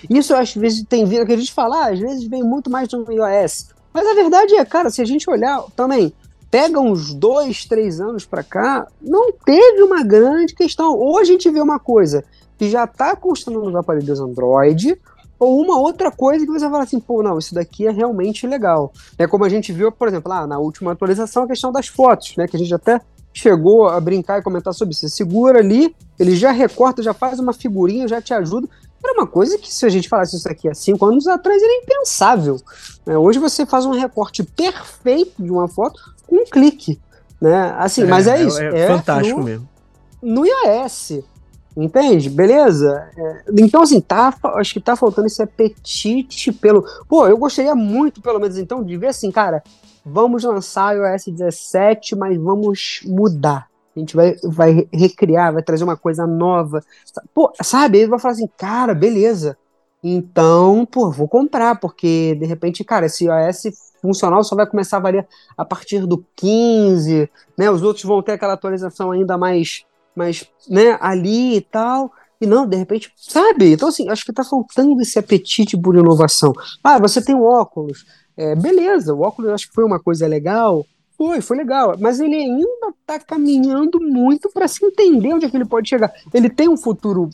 [0.09, 2.89] Isso às vezes tem vindo, que a gente fala, ah, às vezes vem muito mais
[2.89, 3.71] do iOS.
[3.93, 6.13] Mas a verdade é, cara, se a gente olhar também,
[6.51, 10.97] pega uns dois, três anos para cá, não teve uma grande questão.
[10.97, 12.25] Ou a gente vê uma coisa
[12.57, 14.99] que já está constando nos aparelhos Android,
[15.39, 18.93] ou uma outra coisa que você fala assim, pô, não, isso daqui é realmente legal.
[19.19, 22.37] É como a gente viu, por exemplo, lá na última atualização, a questão das fotos,
[22.37, 22.47] né?
[22.47, 23.01] Que a gente até
[23.33, 25.03] chegou a brincar e comentar sobre isso.
[25.03, 28.69] Você segura ali, ele já recorta, já faz uma figurinha, já te ajuda.
[29.03, 31.83] Era uma coisa que, se a gente falasse isso aqui há cinco anos atrás, era
[31.83, 32.61] impensável.
[33.07, 33.17] Né?
[33.17, 37.01] Hoje você faz um recorte perfeito de uma foto com um clique.
[37.41, 37.75] Né?
[37.79, 38.61] Assim, é, mas é, é isso.
[38.61, 39.69] É, é fantástico no, mesmo.
[40.23, 41.21] No iOS.
[41.77, 42.29] Entende?
[42.29, 43.11] Beleza?
[43.17, 46.85] É, então, assim, tá, acho que tá faltando esse apetite pelo.
[47.09, 49.63] Pô, eu gostaria muito, pelo menos, então, de ver assim, cara,
[50.05, 53.69] vamos lançar o iOS 17, mas vamos mudar.
[53.95, 56.83] A gente vai, vai recriar, vai trazer uma coisa nova.
[57.35, 57.99] Pô, sabe?
[57.99, 59.57] Ele vai falar assim, cara, beleza.
[60.03, 65.01] Então, pô, vou comprar, porque de repente, cara, esse iOS funcional só vai começar a
[65.01, 67.71] valer a partir do 15, né?
[67.71, 69.85] Os outros vão ter aquela atualização ainda mais,
[70.21, 72.13] mais né, ali e tal.
[72.41, 73.73] E não, de repente, sabe?
[73.73, 76.53] Então, assim, acho que tá faltando esse apetite por inovação.
[76.85, 78.05] Ah, você tem o óculos.
[78.37, 80.87] É, beleza, o óculos acho que foi uma coisa legal.
[81.17, 81.97] Foi, foi legal.
[81.99, 86.13] Mas ele ainda está caminhando muito para se entender onde é que ele pode chegar.
[86.33, 87.29] Ele tem um futuro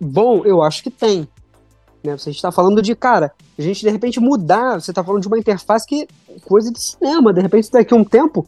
[0.00, 0.44] bom?
[0.44, 1.28] Eu acho que tem.
[2.02, 2.16] Né?
[2.16, 4.80] Você está falando de, cara, a gente de repente mudar.
[4.80, 6.08] Você está falando de uma interface que
[6.44, 7.32] coisa de cinema.
[7.32, 8.44] De repente, daqui a um tempo,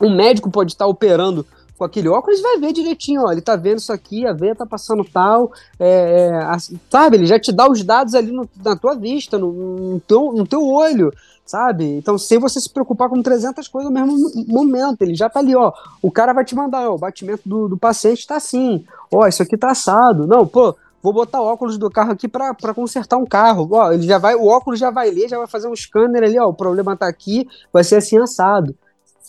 [0.00, 1.46] um médico pode estar operando
[1.80, 4.66] com aquele óculos vai ver direitinho, ó, ele tá vendo isso aqui, a veia tá
[4.66, 6.56] passando tal, é, é
[6.90, 9.50] sabe, ele já te dá os dados ali no, na tua vista, no,
[9.94, 11.10] no, teu, no teu olho,
[11.46, 11.86] sabe?
[11.86, 15.56] Então, sem você se preocupar com 300 coisas no mesmo momento, ele já tá ali,
[15.56, 19.26] ó, o cara vai te mandar, ó, o batimento do, do paciente tá assim, ó,
[19.26, 23.16] isso aqui tá assado, não, pô, vou botar o óculos do carro aqui para consertar
[23.16, 23.66] um carro.
[23.72, 26.38] Ó, ele já vai, o óculos já vai ler, já vai fazer um scanner ali,
[26.38, 28.76] ó, o problema tá aqui, vai ser assim assado.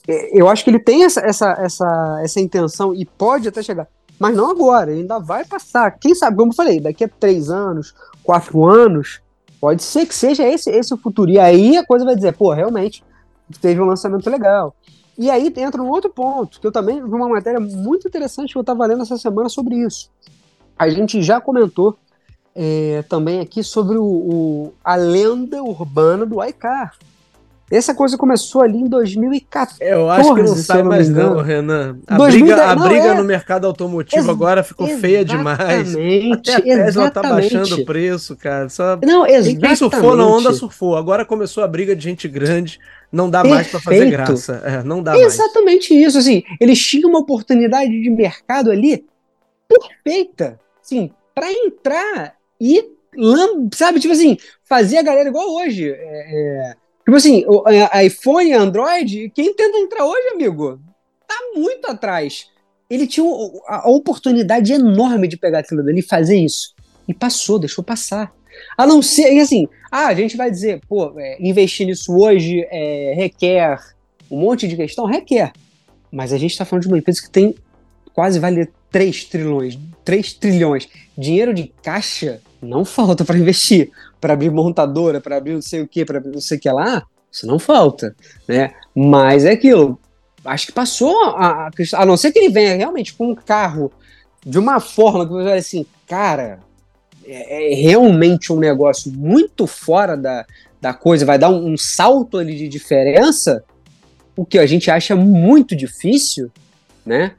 [0.07, 3.87] É, eu acho que ele tem essa, essa, essa, essa intenção e pode até chegar.
[4.19, 5.91] Mas não agora, ele ainda vai passar.
[5.99, 9.21] Quem sabe, como eu falei, daqui a três anos, quatro anos,
[9.59, 11.31] pode ser que seja esse, esse o futuro.
[11.31, 13.03] E aí a coisa vai dizer, pô, realmente,
[13.59, 14.75] teve um lançamento legal.
[15.17, 18.57] E aí entra um outro ponto, que eu também vi uma matéria muito interessante que
[18.57, 20.09] eu estava lendo essa semana sobre isso.
[20.77, 21.97] A gente já comentou
[22.55, 26.95] é, também aqui sobre o, o, a lenda urbana do iCar.
[27.71, 29.77] Essa coisa começou ali em 2014.
[29.79, 31.97] Eu acho que não sai mais não, Renan.
[32.05, 33.13] A 2010, briga, a não, briga é...
[33.13, 35.95] no mercado automotivo Ex agora ficou feia demais.
[36.33, 38.67] Até a Tesla tá baixando o preço, cara.
[38.67, 38.99] Só...
[39.01, 39.59] Não, exatamente.
[39.61, 40.97] Quem surfou na onda surfou.
[40.97, 42.77] Agora começou a briga de gente grande.
[43.11, 43.55] Não dá Perfeito.
[43.55, 44.61] mais para fazer graça.
[44.65, 46.07] É, não dá Exatamente mais.
[46.07, 46.17] isso.
[46.17, 49.05] Assim, eles tinham uma oportunidade de mercado ali
[49.67, 50.59] perfeita.
[50.83, 52.85] Assim, para entrar e
[53.73, 55.89] sabe, tipo assim, fazer a galera igual hoje.
[55.89, 56.80] É, é
[57.11, 60.79] Tipo assim, o é, iPhone e Android, quem tenta entrar hoje, amigo,
[61.27, 62.47] tá muito atrás.
[62.89, 63.25] Ele tinha
[63.67, 66.73] a oportunidade enorme de pegar aquilo dali e fazer isso.
[67.05, 68.31] E passou, deixou passar.
[68.77, 72.65] A não ser, e assim, ah, a gente vai dizer, pô, é, investir nisso hoje
[72.71, 73.77] é, requer
[74.31, 75.05] um monte de questão?
[75.05, 75.51] Requer.
[76.09, 77.53] Mas a gente está falando de uma empresa que tem
[78.13, 79.77] quase vale 3 trilhões.
[80.05, 80.87] 3 trilhões.
[81.17, 85.87] Dinheiro de caixa não falta para investir para abrir montadora, para abrir não sei o
[85.87, 88.15] que, para abrir não sei o que lá, isso não falta,
[88.47, 88.73] né?
[88.95, 89.99] Mas é aquilo.
[90.45, 93.91] Acho que passou a, a, a não ser que ele venha realmente com um carro
[94.45, 96.59] de uma forma que você vai assim, cara,
[97.25, 100.45] é, é realmente um negócio muito fora da,
[100.79, 103.63] da coisa, vai dar um, um salto ali de diferença,
[104.35, 106.51] o que a gente acha muito difícil,
[107.05, 107.33] né?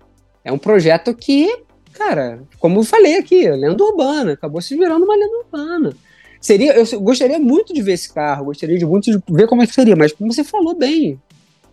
[0.45, 5.17] É um projeto que, cara, como eu falei aqui, lenda urbana, acabou se virando uma
[5.17, 5.95] lenda urbana.
[6.41, 9.67] Seria, eu gostaria muito de ver esse carro, gostaria de muito de ver como é
[9.67, 11.21] que seria, mas como você falou bem,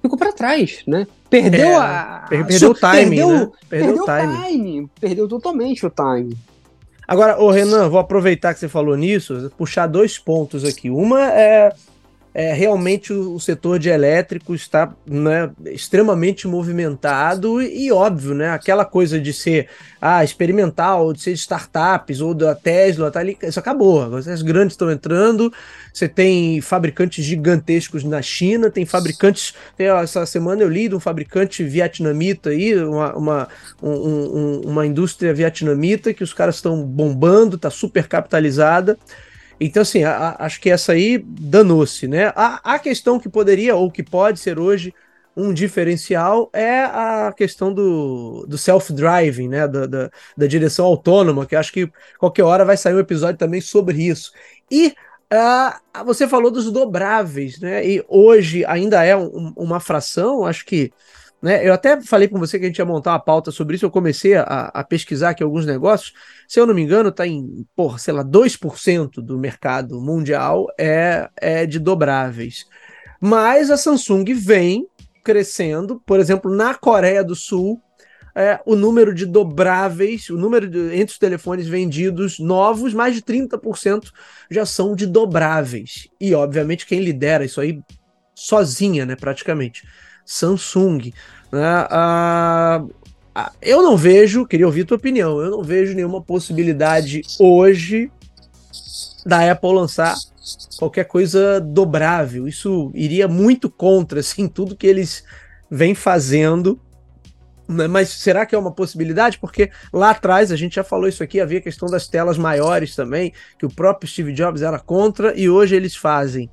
[0.02, 1.08] ficou para trás, né?
[1.30, 2.26] Perdeu é, a.
[2.30, 3.10] Perdeu o timing.
[3.10, 3.52] Perdeu, né?
[3.68, 4.44] perdeu, perdeu o timing.
[4.44, 4.90] time.
[5.00, 6.38] Perdeu totalmente o time.
[7.08, 10.92] Agora, ô Renan, vou aproveitar que você falou nisso, puxar dois pontos aqui.
[10.92, 11.74] Uma é
[12.34, 18.52] é, realmente o, o, setor de elétrico está né, extremamente movimentado e, e, óbvio, né?
[18.52, 19.68] Aquela coisa de ser
[20.00, 24.16] ah, experimental, de ser de startups ou da Tesla, tá ali, isso acabou.
[24.16, 25.52] As grandes estão entrando,
[25.92, 29.56] você tem fabricantes gigantescos na China, tem fabricantes.
[29.76, 33.48] Tem, essa semana eu li de um fabricante vietnamita aí, uma, uma,
[33.82, 38.98] um, um, uma indústria vietnamita que os caras estão bombando, está super capitalizada.
[39.60, 42.32] Então, assim, a, a, acho que essa aí danou-se, né?
[42.36, 44.94] A, a questão que poderia ou que pode ser hoje
[45.36, 49.68] um diferencial é a questão do, do self-driving, né?
[49.68, 53.62] Da, da, da, direção autônoma, que acho que qualquer hora vai sair um episódio também
[53.62, 54.32] sobre isso.
[54.72, 54.94] E
[55.34, 57.86] uh, você falou dos dobráveis, né?
[57.86, 60.92] E hoje ainda é um, uma fração, acho que
[61.42, 61.66] né?
[61.66, 63.86] Eu até falei com você que a gente ia montar uma pauta sobre isso.
[63.86, 66.14] Eu comecei a, a pesquisar aqui alguns negócios.
[66.48, 71.30] Se eu não me engano, está em, porra, sei lá, 2% do mercado mundial é,
[71.38, 72.66] é de dobráveis.
[73.22, 74.88] Mas a Samsung vem
[75.24, 76.02] crescendo.
[76.06, 77.82] Por exemplo, na Coreia do Sul,
[78.36, 83.22] é, o número de dobráveis, o número de, entre os telefones vendidos novos, mais de
[83.22, 84.12] 30%
[84.52, 86.10] já são de dobráveis.
[86.20, 87.82] E, obviamente, quem lidera isso aí
[88.36, 89.84] sozinha, né, praticamente
[90.30, 91.12] Samsung.
[91.52, 91.88] Né?
[91.90, 92.86] Ah,
[93.34, 98.12] ah, eu não vejo, queria ouvir tua opinião, eu não vejo nenhuma possibilidade hoje
[99.26, 100.16] da Apple lançar
[100.78, 102.48] qualquer coisa dobrável.
[102.48, 105.24] Isso iria muito contra assim, tudo que eles
[105.70, 106.80] vêm fazendo.
[107.70, 107.88] Né?
[107.88, 109.38] Mas será que é uma possibilidade?
[109.38, 112.96] Porque lá atrás, a gente já falou isso aqui, havia a questão das telas maiores
[112.96, 116.50] também, que o próprio Steve Jobs era contra, e hoje eles fazem.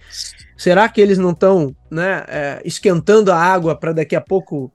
[0.57, 4.71] Será que eles não estão né, é, esquentando a água para daqui a pouco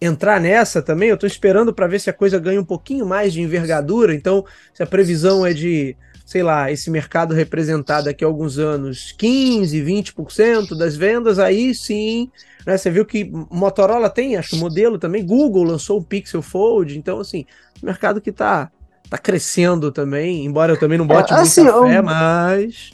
[0.00, 1.10] entrar nessa também?
[1.10, 4.12] Eu estou esperando para ver se a coisa ganha um pouquinho mais de envergadura.
[4.14, 9.12] Então, se a previsão é de, sei lá, esse mercado representar daqui a alguns anos
[9.18, 12.30] 15, 20% das vendas, aí sim.
[12.66, 15.24] Né, você viu que Motorola tem, acho, modelo também.
[15.24, 16.98] Google lançou o Pixel Fold.
[16.98, 17.44] Então, assim,
[17.82, 18.70] mercado que está
[19.10, 22.02] tá crescendo também, embora eu também não bote é, assim, muita fé, eu...
[22.02, 22.90] mas.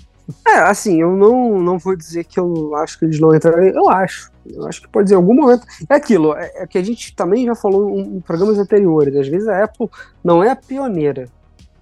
[0.46, 3.72] É, assim, eu não, não vou dizer que eu acho que eles não entrarem.
[3.74, 4.30] Eu acho.
[4.44, 5.64] Eu acho que pode dizer, em algum momento.
[5.88, 9.14] É aquilo, é, é que a gente também já falou em, em programas anteriores.
[9.14, 9.88] Às vezes a Apple
[10.22, 11.28] não é a pioneira,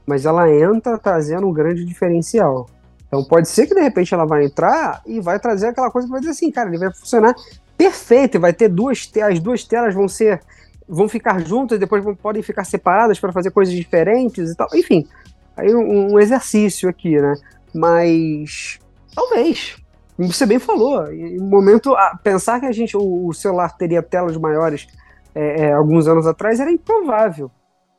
[0.08, 2.66] mas ela entra trazendo um grande diferencial.
[3.06, 6.10] Então pode ser que de repente ela vai entrar e vai trazer aquela coisa que
[6.10, 7.34] vai dizer assim, cara, ele vai funcionar
[7.76, 10.40] perfeito, e vai ter duas as duas telas vão ser
[10.88, 14.66] vão ficar juntas, depois vão, podem ficar separadas para fazer coisas diferentes e tal.
[14.74, 15.06] Enfim,
[15.54, 17.34] aí um, um exercício aqui, né?
[17.74, 18.78] Mas
[19.14, 19.76] talvez.
[20.18, 21.12] Você bem falou.
[21.12, 21.94] Em momento,
[22.24, 24.88] pensar que a gente, o, celular teria telas maiores
[25.34, 27.50] é, é, alguns anos atrás era improvável.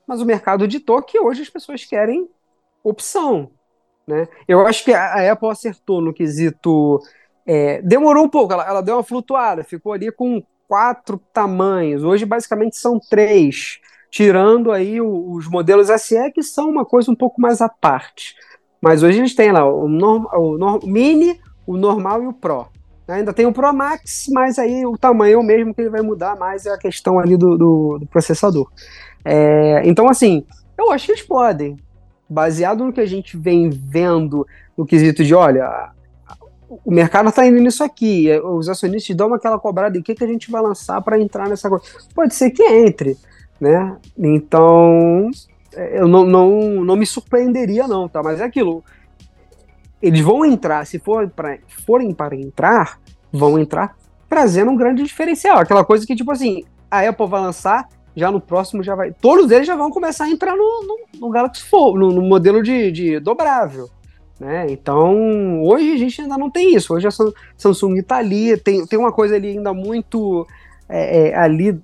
[0.10, 2.28] Mas o mercado ditou que hoje as pessoas querem
[2.84, 3.52] opção.
[4.08, 4.28] Né?
[4.48, 7.00] Eu acho que a, a Apple acertou no quesito.
[7.46, 12.04] É, demorou um pouco, ela, ela deu uma flutuada, ficou ali com quatro tamanhos.
[12.04, 17.40] Hoje, basicamente, são três, tirando aí os modelos SE, que são uma coisa um pouco
[17.40, 18.34] mais à parte.
[18.82, 22.66] Mas hoje eles têm lá o, norm, o Mini, o normal e o Pro.
[23.08, 26.02] Ainda tem o Pro Max, mas aí o tamanho é o mesmo que ele vai
[26.02, 28.70] mudar mais é a questão ali do, do, do processador.
[29.24, 30.46] É, então, assim,
[30.78, 31.78] eu acho que eles podem.
[32.30, 34.46] Baseado no que a gente vem vendo
[34.78, 35.92] no quesito de, olha,
[36.86, 40.24] o mercado está indo nisso aqui, os acionistas dão aquela cobrada e o que, que
[40.24, 41.84] a gente vai lançar para entrar nessa coisa.
[42.14, 43.18] Pode ser que entre,
[43.60, 43.98] né?
[44.18, 45.32] Então,
[45.74, 48.22] eu não, não, não me surpreenderia, não, tá?
[48.22, 48.84] Mas é aquilo.
[50.02, 53.00] Eles vão entrar, se for pra, forem para entrar,
[53.32, 53.98] vão entrar
[54.30, 55.58] trazendo um grande diferencial.
[55.58, 59.12] Aquela coisa que, tipo assim, a Apple vai lançar, já no próximo já vai.
[59.12, 62.62] Todos eles já vão começar a entrar no, no, no Galaxy Fold, no, no modelo
[62.62, 63.90] de, de dobrável.
[64.40, 64.68] Né?
[64.70, 66.94] Então, hoje a gente ainda não tem isso.
[66.94, 67.12] Hoje a
[67.58, 70.48] Samsung está ali, tem, tem uma coisa ali ainda muito
[70.88, 71.78] é, é, ali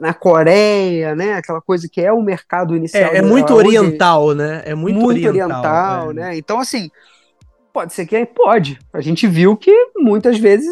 [0.00, 1.34] na Coreia, né?
[1.34, 3.12] Aquela coisa que é o mercado inicial.
[3.12, 4.62] É, é muito oriental, né?
[4.64, 6.14] É muito, muito oriental, oriental é.
[6.14, 6.36] né?
[6.36, 6.90] Então, assim,
[7.72, 8.78] pode ser que pode.
[8.92, 10.68] A gente viu que muitas vezes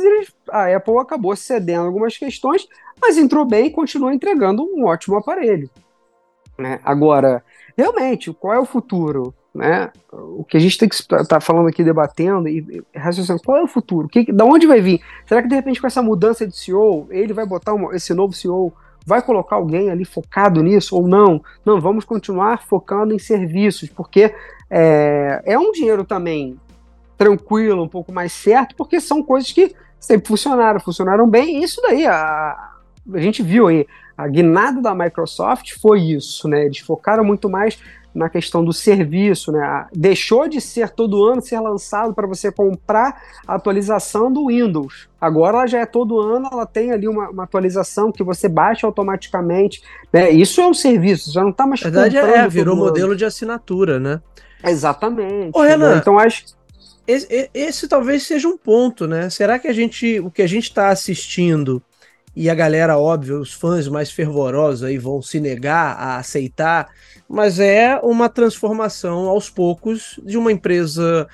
[0.51, 2.67] a Apple acabou cedendo algumas questões,
[3.01, 5.71] mas entrou bem e continua entregando um ótimo aparelho.
[6.59, 6.81] Né?
[6.85, 7.45] Agora,
[7.77, 9.35] realmente, qual é o futuro?
[9.59, 9.91] né?
[10.13, 13.63] O que a gente tem que estar tá falando aqui, debatendo e raciocinando, qual é
[13.63, 14.09] o futuro?
[14.09, 15.01] Que, da onde vai vir?
[15.27, 18.33] Será que de repente com essa mudança de CEO, ele vai botar uma, esse novo
[18.33, 18.73] CEO,
[19.05, 21.43] vai colocar alguém ali focado nisso ou não?
[21.65, 24.33] Não, vamos continuar focando em serviços, porque
[24.71, 26.57] é, é um dinheiro também
[27.17, 31.83] tranquilo, um pouco mais certo, porque são coisas que sempre funcionaram, funcionaram bem, e isso
[31.83, 32.77] daí, a,
[33.15, 36.65] a gente viu aí, a guinada da Microsoft foi isso, né?
[36.65, 37.79] Eles focaram muito mais
[38.15, 39.87] na questão do serviço, né?
[39.95, 45.09] Deixou de ser todo ano ser lançado para você comprar a atualização do Windows.
[45.21, 48.87] Agora ela já é todo ano, ela tem ali uma, uma atualização que você baixa
[48.87, 49.83] automaticamente.
[50.13, 50.31] Né?
[50.31, 51.81] Isso é um serviço, já não está mais.
[51.83, 54.21] Na verdade, é, virou modelo de assinatura, né?
[54.65, 55.57] Exatamente.
[55.57, 55.99] Ô, Renan, né?
[55.99, 56.59] Então acho
[57.07, 59.31] esse, esse, talvez seja um ponto, né?
[59.31, 61.83] Será que a gente, o que a gente está assistindo
[62.41, 66.89] e a galera, óbvio, os fãs mais fervorosos aí vão se negar a aceitar
[67.29, 71.29] mas é uma transformação aos poucos de uma empresa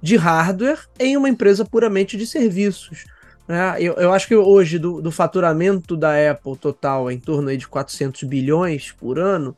[0.00, 3.04] de hardware em uma empresa puramente de serviços.
[3.48, 3.76] Né?
[3.80, 7.66] Eu, eu acho que hoje, do, do faturamento da Apple total em torno aí de
[7.66, 9.56] 400 bilhões por ano,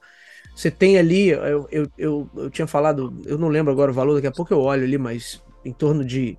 [0.57, 4.15] você tem ali, eu, eu, eu, eu, tinha falado, eu não lembro agora o valor,
[4.15, 6.39] daqui a pouco eu olho ali, mas em torno de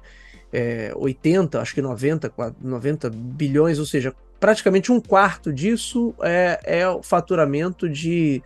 [0.52, 6.90] é, 80, acho que 90, 90 bilhões, ou seja, praticamente um quarto disso é, é
[6.90, 8.44] o faturamento de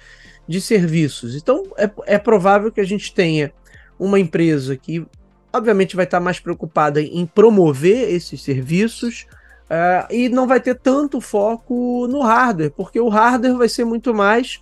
[0.47, 1.35] de serviços.
[1.35, 3.51] Então, é, é provável que a gente tenha
[3.99, 5.05] uma empresa que,
[5.51, 9.25] obviamente, vai estar mais preocupada em promover esses serviços
[9.65, 14.13] uh, e não vai ter tanto foco no hardware, porque o hardware vai ser muito
[14.13, 14.61] mais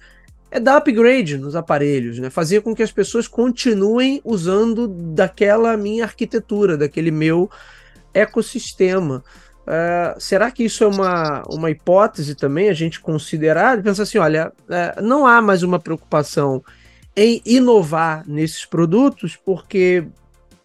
[0.49, 2.29] é dar upgrade nos aparelhos, né?
[2.29, 7.49] Fazer com que as pessoas continuem usando daquela minha arquitetura, daquele meu
[8.13, 9.21] ecossistema.
[9.65, 13.81] Uh, será que isso é uma, uma hipótese também a gente considerar?
[13.81, 16.63] Pensa assim, olha, uh, não há mais uma preocupação
[17.15, 20.05] em inovar nesses produtos, porque,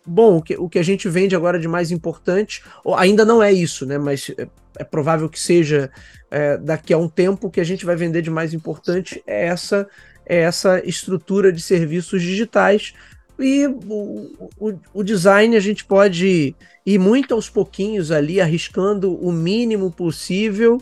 [0.04, 2.62] bom, o que, o que a gente vende agora de mais importante,
[2.96, 3.96] ainda não é isso, né?
[3.96, 4.46] Mas é,
[4.78, 5.90] é provável que seja
[6.30, 9.88] é, daqui a um tempo que a gente vai vender de mais importante é essa,
[10.26, 12.94] é essa estrutura de serviços digitais
[13.42, 19.32] e o, o, o, design a gente pode ir muito aos pouquinhos ali, arriscando o
[19.32, 20.80] mínimo possível,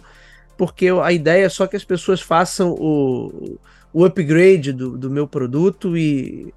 [0.57, 3.59] porque a ideia é só que as pessoas façam o,
[3.93, 6.53] o upgrade do, do meu produto e,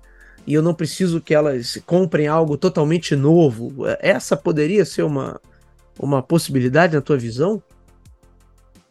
[0.45, 3.73] e eu não preciso que elas comprem algo totalmente novo.
[3.99, 5.39] Essa poderia ser uma,
[5.99, 7.61] uma possibilidade na tua visão?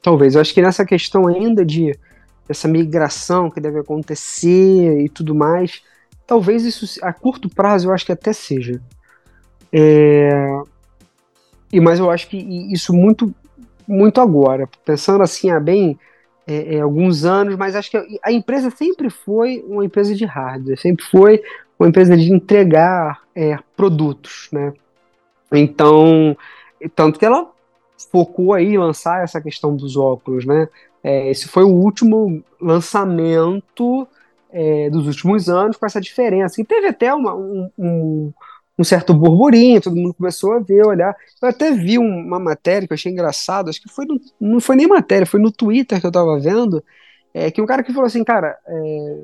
[0.03, 0.35] Talvez.
[0.35, 1.93] Eu acho que nessa questão ainda de
[2.49, 5.83] essa migração que deve acontecer e tudo mais,
[6.31, 8.81] Talvez isso a curto prazo eu acho que até seja.
[9.73, 10.31] É...
[11.73, 12.37] E mas eu acho que
[12.73, 13.35] isso muito
[13.85, 15.99] muito agora, pensando assim há bem
[16.47, 20.79] é, é, alguns anos, mas acho que a empresa sempre foi uma empresa de hardware,
[20.79, 21.43] sempre foi
[21.77, 24.73] uma empresa de entregar é, produtos, né?
[25.53, 26.37] Então,
[26.95, 27.51] tanto que ela
[28.13, 30.69] focou aí em lançar essa questão dos óculos, né?
[31.03, 34.07] É, esse foi o último lançamento
[34.53, 36.61] é, dos últimos anos com essa diferença.
[36.61, 38.33] E teve até uma, um, um,
[38.79, 41.15] um, certo burburinho, todo mundo começou a ver, olhar.
[41.41, 44.77] Eu até vi uma matéria que eu achei engraçado, acho que foi no, não foi
[44.77, 46.83] nem matéria, foi no Twitter que eu tava vendo,
[47.33, 49.21] é, que um cara que falou assim, cara, é,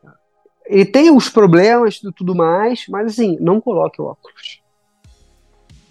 [0.67, 4.61] ele tem os problemas e tudo mais, mas assim, não coloque óculos.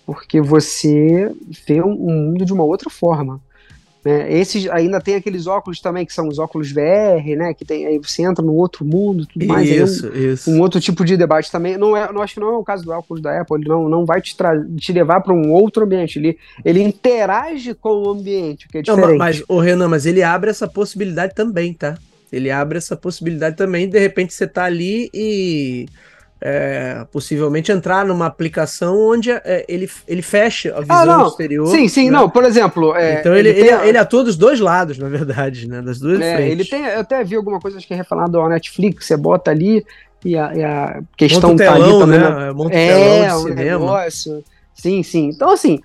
[0.05, 1.33] Porque você
[1.65, 3.41] vê um mundo de uma outra forma.
[4.05, 4.31] Né?
[4.31, 7.55] Esses ainda tem aqueles óculos também que são os óculos VR, né?
[7.55, 9.67] Que tem aí você entra no outro mundo, tudo mais.
[9.67, 10.51] Isso, um, isso.
[10.51, 11.75] Um outro tipo de debate também.
[11.75, 13.57] Não é, não acho que não é o caso do óculos da Apple.
[13.59, 14.35] Ele não, não vai te,
[14.77, 16.19] te levar para um outro ambiente.
[16.19, 19.09] Ele, ele interage com o ambiente, que é diferente.
[19.09, 21.97] Não, mas o Renan, mas ele abre essa possibilidade também, tá?
[22.31, 23.89] Ele abre essa possibilidade também.
[23.89, 25.87] De repente você tá ali e
[26.41, 31.27] é, possivelmente entrar numa aplicação onde é, ele, ele fecha a visão ah, não.
[31.27, 31.67] exterior.
[31.67, 32.11] Sim, sim, né?
[32.11, 32.95] não, por exemplo.
[32.95, 33.87] É, então ele, ele, ele, a...
[33.87, 35.81] ele, atua dos dois lados, na verdade, né?
[35.81, 36.51] Das duas é, frentes.
[36.51, 39.51] Ele tem, eu até vi alguma coisa acho que é referente ao Netflix, você bota
[39.51, 39.85] ali
[40.23, 42.19] e a, e a questão Monta tá telão, ali também.
[42.19, 42.51] Né?
[42.51, 43.63] Monta é, telão um cinema.
[43.63, 44.43] negócio.
[44.73, 45.29] Sim, sim.
[45.29, 45.79] Então, assim,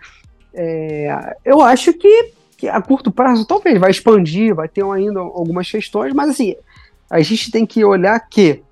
[0.52, 5.70] é, eu acho que, que a curto prazo talvez vai expandir, vai ter ainda algumas
[5.70, 6.56] questões, mas assim,
[7.08, 8.62] a gente tem que olhar que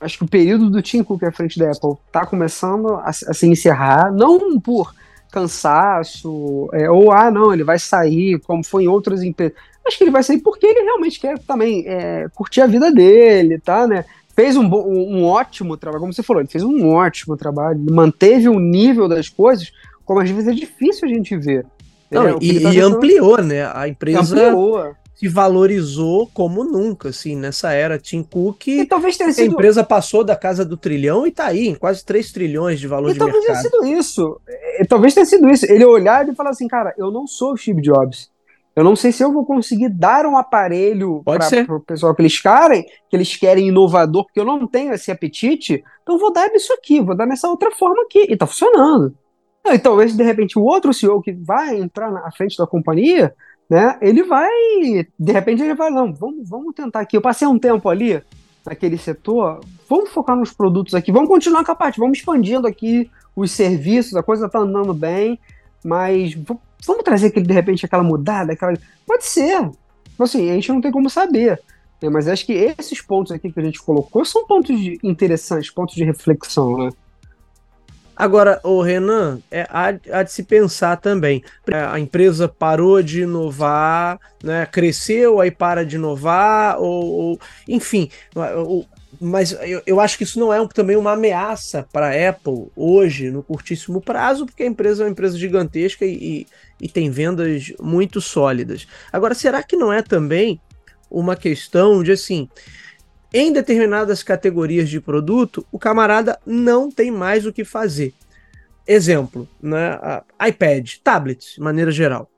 [0.00, 3.12] acho que o período do Tim Cook à frente da Apple está começando a, a,
[3.12, 4.94] se encerrar, não por
[5.30, 9.56] cansaço, é, ou ah, não, ele vai sair, como foi em outras empresas.
[9.86, 13.58] Acho que ele vai sair porque ele realmente quer também é, curtir a vida dele,
[13.58, 14.04] tá, né?
[14.34, 18.58] Fez um, um, ótimo trabalho, como você falou, ele fez um ótimo trabalho, manteve o
[18.58, 19.72] nível das coisas,
[20.04, 21.66] como às vezes é difícil a gente ver.
[22.10, 23.70] Não, e, tá e ampliou, né?
[23.72, 24.20] A empresa.
[24.20, 28.68] Ampliou se valorizou como nunca, assim, nessa era Tim Cook.
[28.68, 29.50] E talvez tenha sido...
[29.50, 32.86] A empresa passou da casa do trilhão e tá aí, em quase 3 trilhões de
[32.86, 33.70] valor e de talvez mercado.
[33.70, 34.40] Tenha sido isso.
[34.78, 35.70] E, talvez tenha sido isso.
[35.70, 38.30] Ele olhar e falar assim, cara, eu não sou o Steve Jobs.
[38.74, 42.40] Eu não sei se eu vou conseguir dar um aparelho para o pessoal que eles
[42.40, 46.50] querem, que eles querem inovador, porque eu não tenho esse apetite, então eu vou dar
[46.54, 49.14] isso aqui, vou dar nessa outra forma aqui, e tá funcionando.
[49.66, 53.34] E talvez, de repente, o outro CEO que vai entrar na frente da companhia
[53.70, 53.96] né?
[54.02, 54.50] Ele vai,
[55.16, 57.16] de repente ele vai, não, vamos, vamos tentar aqui.
[57.16, 58.20] Eu passei um tempo ali
[58.66, 63.08] naquele setor, vamos focar nos produtos aqui, vamos continuar com a parte, vamos expandindo aqui
[63.34, 65.38] os serviços, a coisa tá andando bem,
[65.84, 66.34] mas
[66.84, 68.76] vamos trazer aquele, de repente, aquela mudada, aquela...
[69.06, 69.70] Pode ser.
[70.18, 71.58] Assim, a gente não tem como saber.
[72.02, 72.10] Né?
[72.10, 76.04] Mas acho que esses pontos aqui que a gente colocou são pontos interessantes, pontos de
[76.04, 76.90] reflexão, né?
[78.20, 81.42] Agora, o Renan, é, há, há, de se pensar também.
[81.90, 88.10] A empresa parou de inovar, né, cresceu, aí para de inovar, ou, ou enfim.
[88.34, 88.86] Ou,
[89.18, 92.66] mas eu, eu, acho que isso não é um, também uma ameaça para a Apple
[92.76, 96.46] hoje, no curtíssimo prazo, porque a empresa é uma empresa gigantesca e, e,
[96.78, 98.86] e tem vendas muito sólidas.
[99.10, 100.60] Agora, será que não é também
[101.10, 102.50] uma questão de assim
[103.32, 108.12] em determinadas categorias de produto, o camarada não tem mais o que fazer.
[108.86, 109.98] Exemplo, né,
[110.48, 112.28] iPad, tablets, de maneira geral.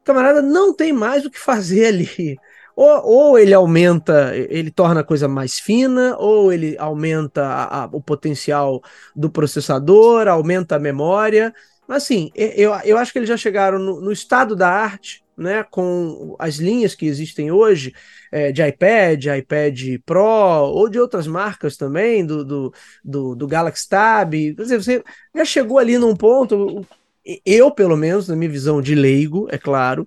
[0.00, 2.38] O camarada não tem mais o que fazer ali.
[2.74, 7.88] Ou, ou ele aumenta, ele torna a coisa mais fina, ou ele aumenta a, a,
[7.92, 8.82] o potencial
[9.14, 11.54] do processador, aumenta a memória.
[11.86, 15.64] Mas assim, eu, eu acho que eles já chegaram no, no estado da arte, né,
[15.70, 17.94] com as linhas que existem hoje,
[18.30, 22.74] é, de iPad, iPad Pro, ou de outras marcas também, do, do,
[23.04, 24.32] do, do Galaxy Tab.
[24.32, 25.04] Quer dizer, você
[25.34, 26.86] já chegou ali num ponto,
[27.44, 30.06] eu, pelo menos, na minha visão de leigo, é claro,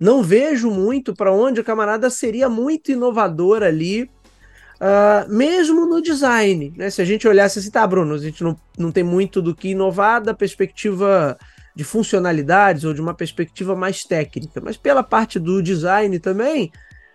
[0.00, 6.72] não vejo muito para onde o camarada seria muito inovador ali, uh, mesmo no design.
[6.76, 6.90] Né?
[6.90, 9.68] Se a gente olhasse assim, tá, Bruno, a gente não, não tem muito do que
[9.68, 11.38] inovar da perspectiva
[11.74, 16.70] de funcionalidades ou de uma perspectiva mais técnica, mas pela parte do design também,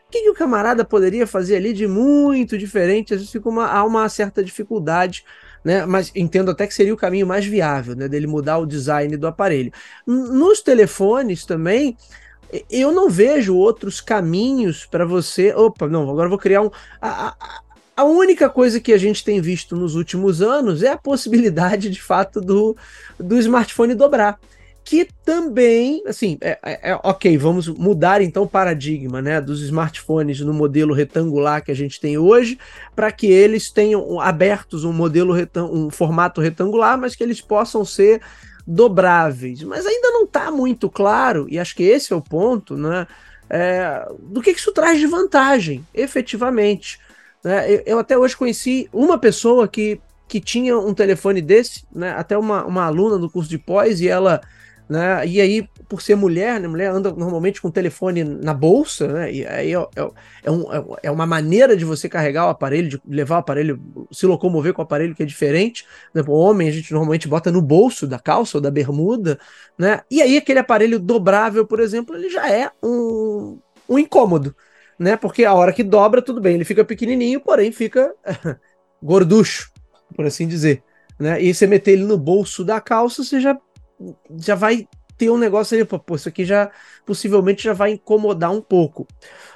[0.07, 3.13] o que, que, o camarada poderia fazer ali de muito diferente?
[3.13, 5.23] Às vezes fica uma, há uma certa dificuldade,
[5.63, 5.85] né?
[5.85, 8.07] Mas entendo até que seria o caminho mais viável, né?
[8.07, 9.71] Dele mudar o design do aparelho.
[10.07, 11.95] Nos telefones também,
[12.71, 15.53] eu não vejo outros caminhos para você.
[15.53, 16.71] Opa, não, agora vou criar um.
[16.99, 17.35] A,
[17.99, 22.01] a única coisa que a gente tem visto nos últimos anos é a possibilidade, de
[22.01, 22.77] fato, do,
[23.19, 24.39] do smartphone dobrar
[24.89, 30.39] que também, assim, é, é, é, ok, vamos mudar então o paradigma né, dos smartphones
[30.39, 32.57] no modelo retangular que a gente tem hoje,
[32.95, 35.35] para que eles tenham abertos um modelo,
[35.71, 38.19] um formato retangular, mas que eles possam ser
[38.65, 39.61] dobráveis.
[39.61, 43.05] Mas ainda não está muito claro, e acho que esse é o ponto, né,
[43.47, 46.97] é, do que, que isso traz de vantagem, efetivamente.
[47.43, 47.73] Né?
[47.73, 52.11] Eu, eu até hoje conheci uma pessoa que que tinha um telefone desse, né?
[52.11, 54.39] Até uma, uma aluna do curso de pós, e ela
[54.89, 55.25] né?
[55.27, 56.67] E aí, por ser mulher, né?
[56.67, 59.31] Mulher anda normalmente com o telefone na bolsa, né?
[59.31, 60.11] E aí é, é,
[60.45, 63.79] é, um, é, é uma maneira de você carregar o aparelho, de levar o aparelho,
[64.11, 65.85] se locomover com o aparelho que é diferente.
[66.11, 66.23] Né?
[66.27, 69.39] O homem a gente normalmente bota no bolso da calça ou da bermuda,
[69.77, 70.01] né?
[70.09, 74.55] E aí aquele aparelho dobrável, por exemplo, ele já é um, um incômodo,
[74.99, 75.15] né?
[75.15, 78.13] Porque a hora que dobra, tudo bem, ele fica pequenininho, porém fica
[79.01, 79.71] gorducho,
[80.13, 80.83] por assim dizer.
[81.17, 81.41] Né?
[81.41, 83.57] E você meter ele no bolso da calça, você já
[84.37, 84.87] já vai
[85.17, 86.71] ter um negócio ali, pô, isso aqui já
[87.05, 89.05] possivelmente já vai incomodar um pouco.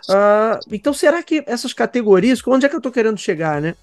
[0.09, 3.75] Uh, então, será que essas categorias, onde é que eu tô querendo chegar, né?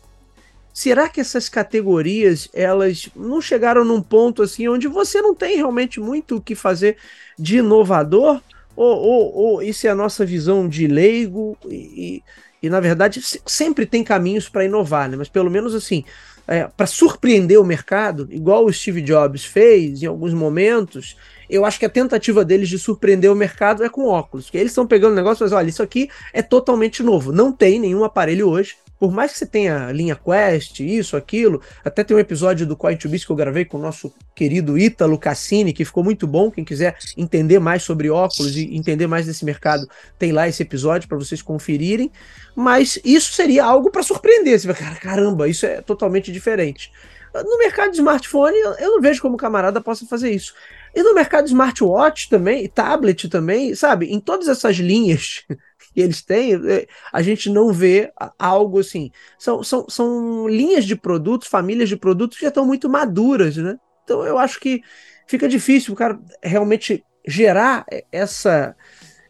[0.74, 5.98] Será que essas categorias elas não chegaram num ponto assim onde você não tem realmente
[5.98, 6.96] muito o que fazer
[7.38, 8.40] de inovador?
[8.76, 11.56] Ou, ou, ou isso é a nossa visão de leigo?
[11.66, 12.22] E,
[12.62, 15.16] e, e na verdade sempre tem caminhos para inovar, né?
[15.16, 16.04] Mas pelo menos assim,
[16.46, 21.16] é, para surpreender o mercado, igual o Steve Jobs fez em alguns momentos,
[21.48, 24.46] eu acho que a tentativa deles de surpreender o mercado é com óculos.
[24.46, 27.32] Porque eles estão pegando o negócio e falando, olha, isso aqui é totalmente novo.
[27.32, 32.04] Não tem nenhum aparelho hoje por mais que você tenha linha Quest, isso, aquilo, até
[32.04, 35.72] tem um episódio do Quiet Beast que eu gravei com o nosso querido Ítalo Cassini,
[35.72, 36.50] que ficou muito bom.
[36.50, 39.88] Quem quiser entender mais sobre óculos e entender mais desse mercado,
[40.18, 42.12] tem lá esse episódio para vocês conferirem.
[42.54, 44.60] Mas isso seria algo para surpreender.
[44.60, 46.92] Você vai, cara, caramba, isso é totalmente diferente.
[47.32, 50.52] No mercado de smartphone, eu não vejo como o camarada possa fazer isso.
[50.94, 54.12] E no mercado de smartwatch também, e tablet também, sabe?
[54.12, 55.46] Em todas essas linhas
[55.92, 59.10] que eles têm, é, a gente não vê algo assim.
[59.38, 63.78] São, são, são linhas de produtos, famílias de produtos que já estão muito maduras, né?
[64.04, 64.82] Então eu acho que
[65.26, 68.74] fica difícil o cara realmente gerar essa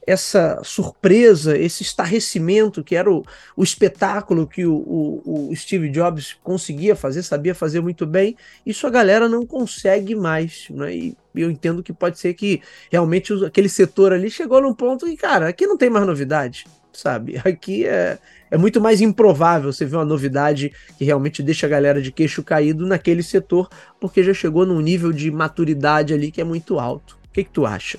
[0.06, 3.24] essa surpresa, esse estarrecimento que era o,
[3.56, 8.86] o espetáculo que o, o, o, Steve Jobs conseguia fazer, sabia fazer muito bem, isso
[8.86, 10.66] a galera não consegue mais.
[10.70, 10.94] Né?
[10.94, 15.16] E eu entendo que pode ser que realmente aquele setor ali chegou num ponto que,
[15.16, 17.40] cara, aqui não tem mais novidade, sabe?
[17.44, 18.18] Aqui é,
[18.50, 22.42] é muito mais improvável você ver uma novidade que realmente deixa a galera de queixo
[22.42, 23.68] caído naquele setor,
[24.00, 27.18] porque já chegou num nível de maturidade ali que é muito alto.
[27.28, 27.96] O que, que tu acha?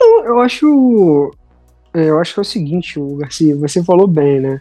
[0.00, 1.30] Eu, acho.
[1.94, 4.60] É, eu acho que é o seguinte, o Garcia, você falou bem, né?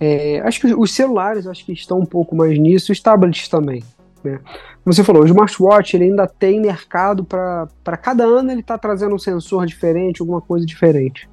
[0.00, 3.82] É, acho que os celulares acho que estão um pouco mais nisso, os tablets também.
[4.22, 4.38] Né?
[4.84, 9.14] Como você falou, o smartwatch ele ainda tem mercado para cada ano ele está trazendo
[9.14, 11.28] um sensor diferente, alguma coisa diferente.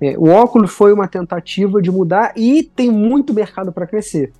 [0.00, 4.32] É, o óculos foi uma tentativa de mudar e tem muito mercado para crescer.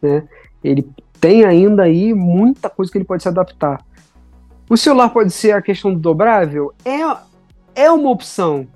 [0.00, 0.26] Né?
[0.62, 0.86] Ele
[1.20, 3.84] tem ainda aí muita coisa que ele pode se adaptar.
[4.68, 6.72] O celular pode ser a questão do dobrável?
[6.84, 7.00] É,
[7.74, 8.66] é uma opção.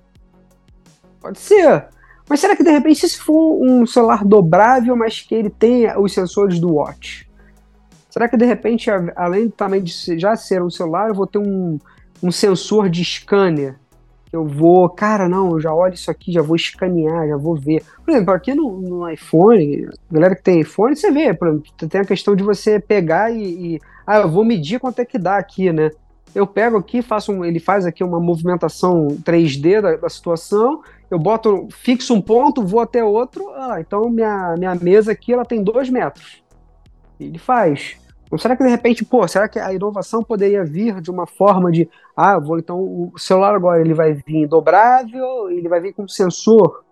[1.21, 1.87] Pode ser.
[2.29, 6.13] Mas será que de repente, se for um celular dobrável, mas que ele tenha os
[6.13, 7.29] sensores do Watch?
[8.09, 11.79] Será que de repente, além também de já ser um celular, eu vou ter um,
[12.23, 13.77] um sensor de scanner?
[14.33, 17.85] Eu vou, cara, não, eu já olho isso aqui, já vou escanear, já vou ver.
[18.05, 22.01] Por exemplo, aqui no, no iPhone, galera que tem iPhone, você vê, por exemplo, tem
[22.01, 25.37] a questão de você pegar e, e ah, eu vou medir quanto é que dá
[25.37, 25.91] aqui, né?
[26.35, 31.19] Eu pego aqui, faço um, ele faz aqui uma movimentação 3D da, da situação, eu
[31.19, 35.63] boto, fixo um ponto, vou até outro, ah, então minha, minha mesa aqui ela tem
[35.63, 36.43] dois metros.
[37.21, 37.97] Ele faz.
[38.27, 41.71] Então, será que de repente, pô, será que a inovação poderia vir de uma forma
[41.71, 46.09] de, ah, vou então o celular agora ele vai vir dobrável, ele vai vir com
[46.09, 46.83] sensor.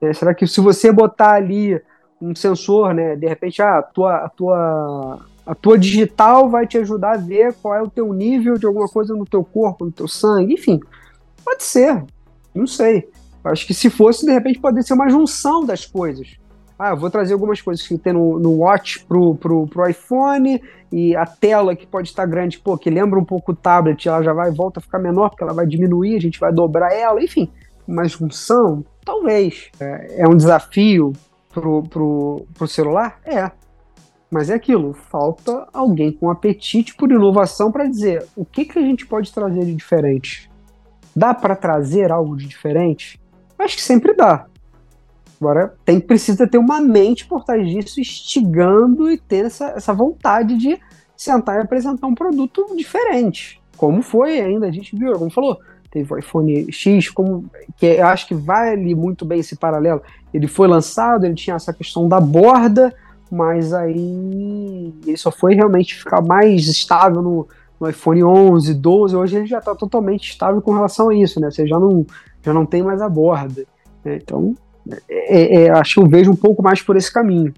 [0.00, 0.12] Né?
[0.12, 1.80] Será que se você botar ali
[2.20, 6.76] um sensor, né, de repente, ah, a tua, a tua a tua digital vai te
[6.76, 9.90] ajudar a ver qual é o teu nível de alguma coisa no teu corpo, no
[9.90, 10.78] teu sangue, enfim.
[11.42, 12.04] Pode ser,
[12.54, 13.08] não sei.
[13.42, 16.36] Acho que se fosse, de repente, pode ser uma junção das coisas.
[16.78, 21.16] Ah, vou trazer algumas coisas que tem no, no Watch pro, pro, pro iPhone e
[21.16, 24.34] a tela que pode estar grande, pô, que lembra um pouco o tablet, ela já
[24.34, 27.50] vai volta a ficar menor porque ela vai diminuir, a gente vai dobrar ela, enfim.
[27.86, 29.70] Uma junção, talvez.
[29.80, 31.14] É, é um desafio
[31.48, 33.18] pro, pro, pro celular?
[33.24, 33.50] É.
[34.30, 38.82] Mas é aquilo, falta alguém com apetite por inovação para dizer o que, que a
[38.82, 40.50] gente pode trazer de diferente.
[41.16, 43.18] Dá para trazer algo de diferente?
[43.58, 44.46] Acho que sempre dá.
[45.40, 50.56] Agora tem precisa ter uma mente por trás disso, instigando e ter essa, essa vontade
[50.56, 50.78] de
[51.16, 53.60] sentar e apresentar um produto diferente.
[53.76, 55.58] Como foi ainda, a gente viu, como falou,
[55.90, 60.02] teve o iPhone X, como, que eu acho que vale muito bem esse paralelo.
[60.34, 62.94] Ele foi lançado, ele tinha essa questão da borda,
[63.30, 67.48] mas aí ele só foi realmente ficar mais estável no,
[67.80, 71.50] no iPhone 11, 12, hoje ele já está totalmente estável com relação a isso, né?
[71.50, 72.06] Você já não,
[72.42, 73.64] já não tem mais a borda.
[74.04, 74.16] Né?
[74.22, 74.54] Então,
[75.08, 77.52] é, é, acho que eu vejo um pouco mais por esse caminho.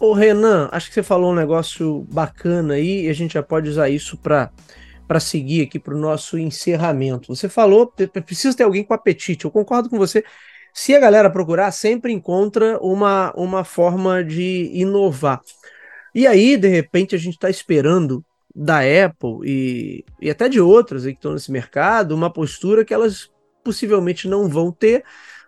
[0.00, 3.68] Ô Renan, acho que você falou um negócio bacana aí e a gente já pode
[3.68, 4.50] usar isso para
[5.08, 7.34] para seguir aqui para o nosso encerramento.
[7.34, 7.90] Você falou,
[8.26, 9.46] precisa ter alguém com apetite.
[9.46, 10.22] Eu concordo com você
[10.78, 15.40] se a galera procurar, sempre encontra uma, uma forma de inovar.
[16.14, 18.24] E aí, de repente, a gente está esperando
[18.54, 23.28] da Apple e, e até de outras que estão nesse mercado uma postura que elas
[23.64, 25.02] possivelmente não vão ter,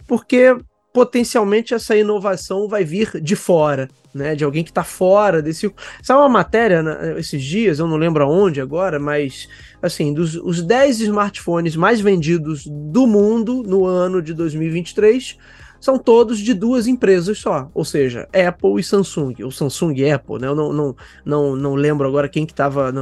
[0.04, 0.56] porque
[0.92, 4.34] potencialmente essa inovação vai vir de fora, né?
[4.34, 5.72] De alguém que está fora desse.
[6.02, 9.48] Sabe uma matéria né, esses dias, eu não lembro aonde agora, mas
[9.80, 15.38] assim, dos os 10 smartphones mais vendidos do mundo no ano de 2023
[15.80, 20.38] são todos de duas empresas só, ou seja, Apple e Samsung, ou Samsung e Apple,
[20.38, 20.46] né?
[20.46, 22.92] Eu não, não, não, não lembro agora quem que estava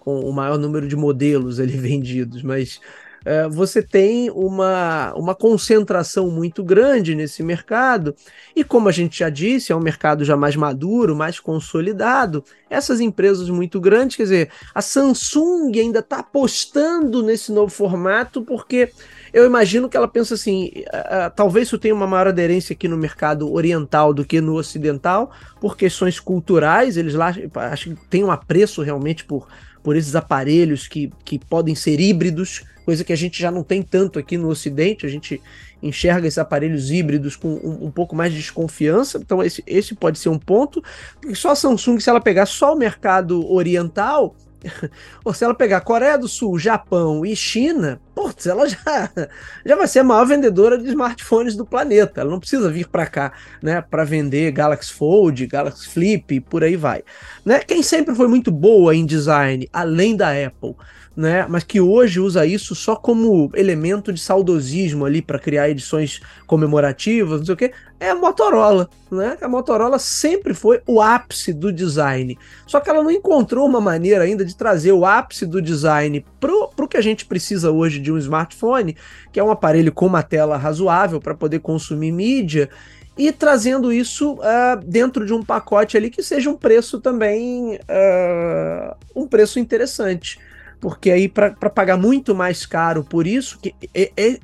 [0.00, 2.80] com o maior número de modelos ali vendidos, mas
[3.24, 8.14] é, você tem uma, uma concentração muito grande nesse mercado,
[8.54, 12.44] e como a gente já disse, é um mercado já mais maduro, mais consolidado.
[12.68, 18.90] Essas empresas muito grandes, quer dizer, a Samsung ainda está apostando nesse novo formato, porque
[19.32, 22.96] eu imagino que ela pensa assim: uh, talvez isso tenha uma maior aderência aqui no
[22.96, 27.32] mercado oriental do que no ocidental, por questões culturais, eles lá
[27.70, 29.46] acho que tem um apreço realmente por,
[29.82, 33.82] por esses aparelhos que, que podem ser híbridos coisa que a gente já não tem
[33.82, 35.40] tanto aqui no Ocidente, a gente
[35.82, 40.18] enxerga esses aparelhos híbridos com um, um, pouco mais de desconfiança, então esse, esse pode
[40.18, 40.82] ser um ponto,
[41.34, 44.36] só a Samsung, se ela pegar só o mercado oriental,
[45.24, 48.78] ou se ela pegar Coreia do Sul, Japão e China, putz, ela já,
[49.64, 52.20] já vai ser a maior vendedora de smartphones do planeta.
[52.20, 53.32] Ela não precisa vir para cá,
[53.62, 57.02] né, para vender Galaxy Fold, Galaxy Flip, por aí vai.
[57.44, 57.60] Né?
[57.60, 60.74] Quem sempre foi muito boa em design, além da Apple,
[61.16, 61.46] né?
[61.48, 67.40] Mas que hoje usa isso só como elemento de saudosismo ali para criar edições comemorativas,
[67.40, 69.36] não sei o que, é a Motorola, né?
[69.40, 72.38] A Motorola sempre foi o ápice do design.
[72.66, 76.68] Só que ela não encontrou uma maneira ainda de trazer o ápice do design pro,
[76.74, 78.96] pro que a gente precisa hoje de um smartphone,
[79.30, 82.70] que é um aparelho com uma tela razoável para poder consumir mídia
[83.16, 88.96] e trazendo isso uh, dentro de um pacote ali que seja um preço também uh,
[89.14, 90.38] um preço interessante
[90.82, 93.72] porque aí para pagar muito mais caro por isso, que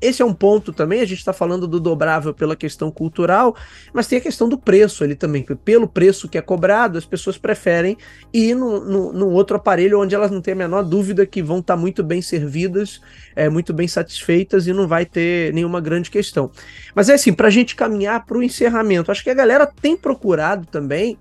[0.01, 3.57] esse é um ponto também, a gente está falando do dobrável pela questão cultural,
[3.93, 7.37] mas tem a questão do preço ali também, pelo preço que é cobrado, as pessoas
[7.37, 7.99] preferem
[8.33, 11.81] ir no outro aparelho onde elas não têm a menor dúvida que vão estar tá
[11.81, 13.01] muito bem servidas,
[13.35, 16.53] é, muito bem satisfeitas e não vai ter nenhuma grande questão.
[16.95, 19.97] Mas é assim, para a gente caminhar para o encerramento, acho que a galera tem
[19.97, 21.19] procurado também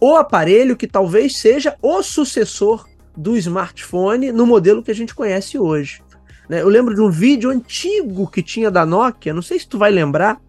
[0.00, 2.90] o aparelho que talvez seja o sucessor
[3.20, 6.02] do smartphone no modelo que a gente conhece hoje.
[6.48, 6.62] Né?
[6.62, 9.90] Eu lembro de um vídeo antigo que tinha da Nokia, não sei se tu vai
[9.90, 10.40] lembrar,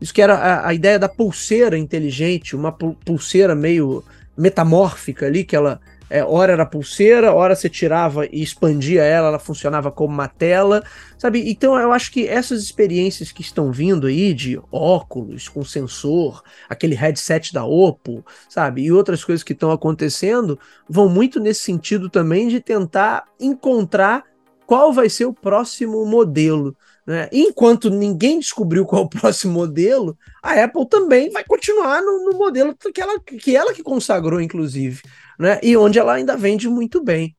[0.00, 4.04] isso que era a, a ideia da pulseira inteligente, uma pulseira meio
[4.36, 5.80] metamórfica ali, que ela
[6.12, 10.84] é, hora era pulseira, hora você tirava e expandia ela, ela funcionava como uma tela,
[11.16, 11.50] sabe?
[11.50, 16.94] Então eu acho que essas experiências que estão vindo aí de óculos com sensor, aquele
[16.94, 18.82] headset da Oppo, sabe?
[18.82, 24.24] E outras coisas que estão acontecendo, vão muito nesse sentido também de tentar encontrar
[24.66, 26.76] qual vai ser o próximo modelo.
[27.06, 27.26] Né?
[27.32, 32.36] Enquanto ninguém descobriu qual é o próximo modelo, a Apple também vai continuar no, no
[32.36, 35.00] modelo que ela, que ela que consagrou, inclusive
[35.38, 35.58] né?
[35.62, 37.36] E onde ela ainda vende muito bem.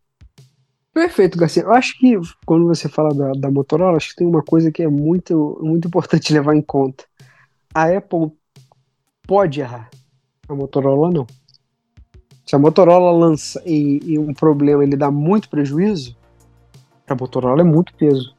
[0.93, 1.63] Perfeito, Garcia.
[1.63, 2.15] Eu acho que
[2.45, 5.87] quando você fala da, da Motorola, acho que tem uma coisa que é muito, muito
[5.87, 7.03] importante levar em conta.
[7.73, 8.31] A Apple
[9.27, 9.89] pode errar,
[10.47, 11.25] a Motorola não.
[12.45, 16.15] Se a Motorola lança e, e um problema ele dá muito prejuízo,
[17.07, 18.35] a Motorola é muito peso.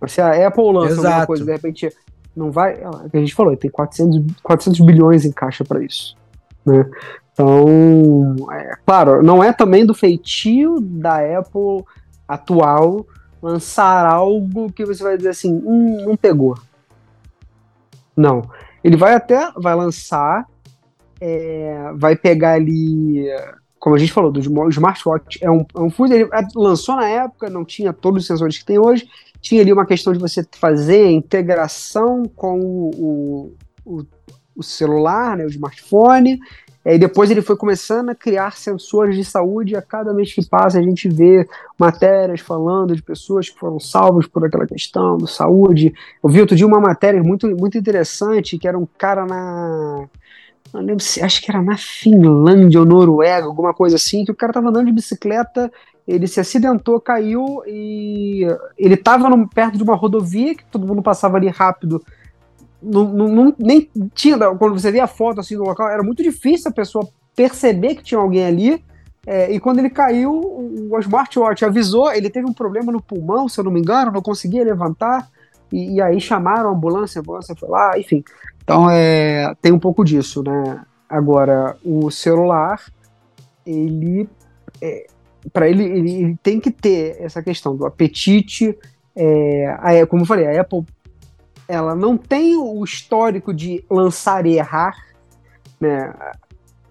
[0.00, 1.06] Mas se a Apple lança Exato.
[1.06, 1.88] alguma coisa, de repente
[2.36, 2.74] não vai.
[2.74, 6.16] É a gente falou, tem 400, 400 bilhões em caixa para isso.
[6.64, 6.88] Né?
[7.36, 11.84] Então, é, claro, não é também do feitio da Apple
[12.26, 13.06] atual
[13.42, 16.58] lançar algo que você vai dizer assim, hum, não pegou.
[18.16, 18.42] Não.
[18.82, 20.46] Ele vai até, vai lançar,
[21.20, 23.26] é, vai pegar ali,
[23.78, 27.66] como a gente falou, do smartwatch, é um, é um ele lançou na época, não
[27.66, 29.06] tinha todos os sensores que tem hoje,
[29.42, 34.06] tinha ali uma questão de você fazer a integração com o, o,
[34.56, 36.40] o celular, né, o smartphone,
[36.94, 40.46] e depois ele foi começando a criar sensores de saúde, e a cada mês que
[40.46, 45.28] passa a gente vê matérias falando de pessoas que foram salvas por aquela questão de
[45.28, 45.92] saúde.
[46.22, 50.08] Eu vi outro dia uma matéria muito, muito interessante, que era um cara na.
[50.72, 54.36] Não lembro se, acho que era na Finlândia ou Noruega, alguma coisa assim, que o
[54.36, 55.72] cara tava andando de bicicleta,
[56.06, 58.46] ele se acidentou, caiu e
[58.78, 62.00] ele estava perto de uma rodovia que todo mundo passava ali rápido
[62.82, 66.70] não, não, nem tinha, quando você via a foto assim do local, era muito difícil
[66.70, 68.84] a pessoa perceber que tinha alguém ali.
[69.26, 73.58] É, e quando ele caiu, o, smartwatch avisou, ele teve um problema no pulmão, se
[73.58, 75.28] eu não me engano, não conseguia levantar.
[75.72, 78.22] E, e aí chamaram a ambulância, a ambulância foi lá, enfim.
[78.62, 80.80] Então é, tem um pouco disso, né?
[81.08, 82.80] Agora, o celular,
[83.64, 84.28] ele.
[84.80, 85.06] É,
[85.52, 88.76] para ele, ele, ele, tem que ter essa questão do apetite.
[89.14, 90.84] É, a, como eu falei, a Apple
[91.68, 94.94] ela não tem o histórico de lançar e errar,
[95.80, 96.12] né?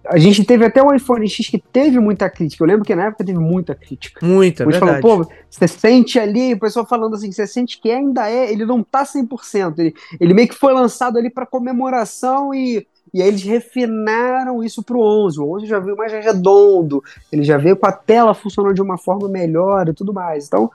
[0.08, 2.62] A gente teve até o iPhone X que teve muita crítica.
[2.62, 4.24] Eu lembro que na época teve muita crítica.
[4.24, 5.02] Muita, Muitos verdade.
[5.02, 8.64] Falou, Pô, você sente ali, o pessoal falando assim, você sente que ainda é, ele
[8.64, 9.78] não tá 100%.
[9.78, 14.82] Ele, ele meio que foi lançado ali para comemoração e, e aí eles refinaram isso
[14.82, 15.40] pro 11.
[15.40, 17.02] O 11 já veio mais redondo,
[17.32, 20.46] ele já veio com a tela funcionando de uma forma melhor e tudo mais.
[20.46, 20.70] Então,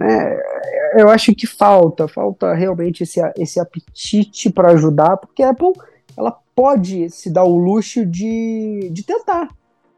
[0.00, 5.72] é, eu acho que falta, falta realmente esse, esse apetite para ajudar, porque a Apple
[6.16, 9.48] ela pode se dar o luxo de, de tentar,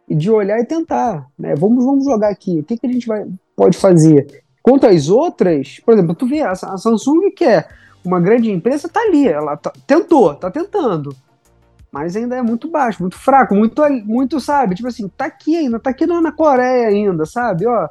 [0.09, 1.27] de olhar e tentar.
[1.39, 1.55] Né?
[1.55, 3.27] Vamos, vamos jogar aqui, o que, que a gente vai,
[3.57, 4.45] pode fazer?
[4.63, 7.67] Quanto às outras, por exemplo, tu vê, a, a Samsung, que é
[8.05, 11.15] uma grande empresa, tá ali, ela tá, tentou, tá tentando.
[11.91, 14.75] Mas ainda é muito baixo, muito fraco, muito, muito, sabe?
[14.75, 17.67] Tipo assim, tá aqui ainda, tá aqui na, na Coreia ainda, sabe?
[17.67, 17.89] Ó,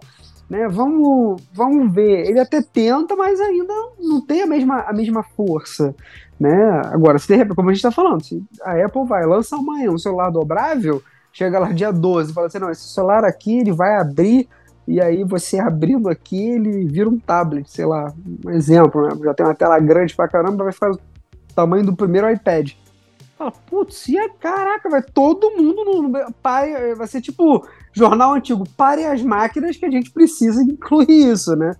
[0.49, 0.67] né?
[0.67, 2.27] Vamos, vamos ver.
[2.27, 5.95] Ele até tenta, mas ainda não tem a mesma, a mesma força,
[6.39, 6.81] né?
[6.85, 9.91] Agora, se de repente, como a gente está falando, se a Apple vai lançar amanhã
[9.91, 11.01] um celular dobrável,
[11.33, 14.47] chega lá dia 12 e fala assim, não, esse celular aqui ele vai abrir
[14.87, 18.13] e aí você abrindo aqui, ele vira um tablet, sei lá,
[18.45, 19.09] um exemplo, né?
[19.21, 20.99] Já tem uma tela grande pra caramba, vai ficar o
[21.53, 22.71] tamanho do primeiro iPad.
[23.37, 27.67] Fala, putz, e caraca, vai todo mundo no, no pai, vai ser tipo
[27.97, 31.75] jornal antigo, pare as máquinas que a gente precisa incluir isso, né?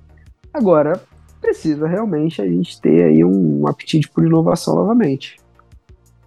[0.53, 1.01] Agora,
[1.39, 5.37] precisa realmente a gente ter aí um, um apetite por inovação novamente.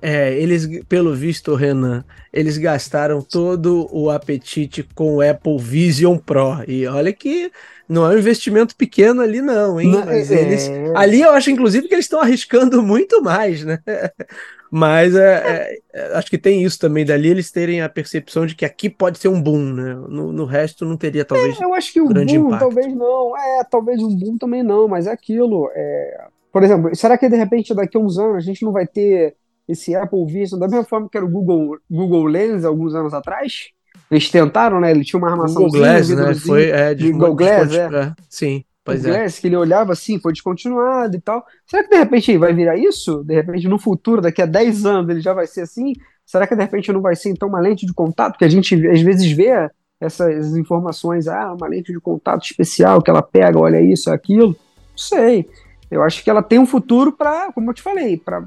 [0.03, 6.65] É, eles, pelo visto, Renan, eles gastaram todo o apetite com o Apple Vision Pro.
[6.67, 7.53] E olha que
[7.87, 9.91] não é um investimento pequeno ali, não, hein?
[9.91, 10.41] Não, Mas é...
[10.41, 10.71] eles.
[10.95, 13.79] Ali eu acho, inclusive, que eles estão arriscando muito mais, né?
[14.71, 18.65] Mas é, é, acho que tem isso também dali, eles terem a percepção de que
[18.65, 19.95] aqui pode ser um boom, né?
[20.09, 21.61] No, no resto não teria, talvez.
[21.61, 22.61] É, eu acho que o boom impacto.
[22.61, 23.37] talvez não.
[23.37, 25.69] É, talvez um boom também não, mas é aquilo.
[25.75, 26.27] É...
[26.53, 29.35] Por exemplo, será que de repente daqui a uns anos a gente não vai ter
[29.69, 33.71] esse Apple Vision da mesma forma que era o Google, Google Lens alguns anos atrás?
[34.09, 34.91] Eles tentaram, né?
[34.91, 35.63] Ele tinha uma armação.
[35.63, 36.35] Google Glass, né?
[36.35, 37.87] Foi, é, de Google Glass, é.
[37.87, 38.13] é.
[38.29, 38.65] Sim.
[38.85, 39.27] Pois é.
[39.27, 41.45] Que ele olhava assim, foi descontinuado e tal.
[41.67, 43.23] Será que de repente vai virar isso?
[43.25, 45.93] De repente, no futuro, daqui a 10 anos, ele já vai ser assim?
[46.25, 48.39] Será que de repente não vai ser então uma lente de contato?
[48.39, 49.69] Que a gente às vezes vê
[50.01, 54.49] essas informações, ah, uma lente de contato especial que ela pega, olha isso, aquilo.
[54.49, 55.49] Não sei.
[55.91, 58.45] Eu acho que ela tem um futuro para, como eu te falei, para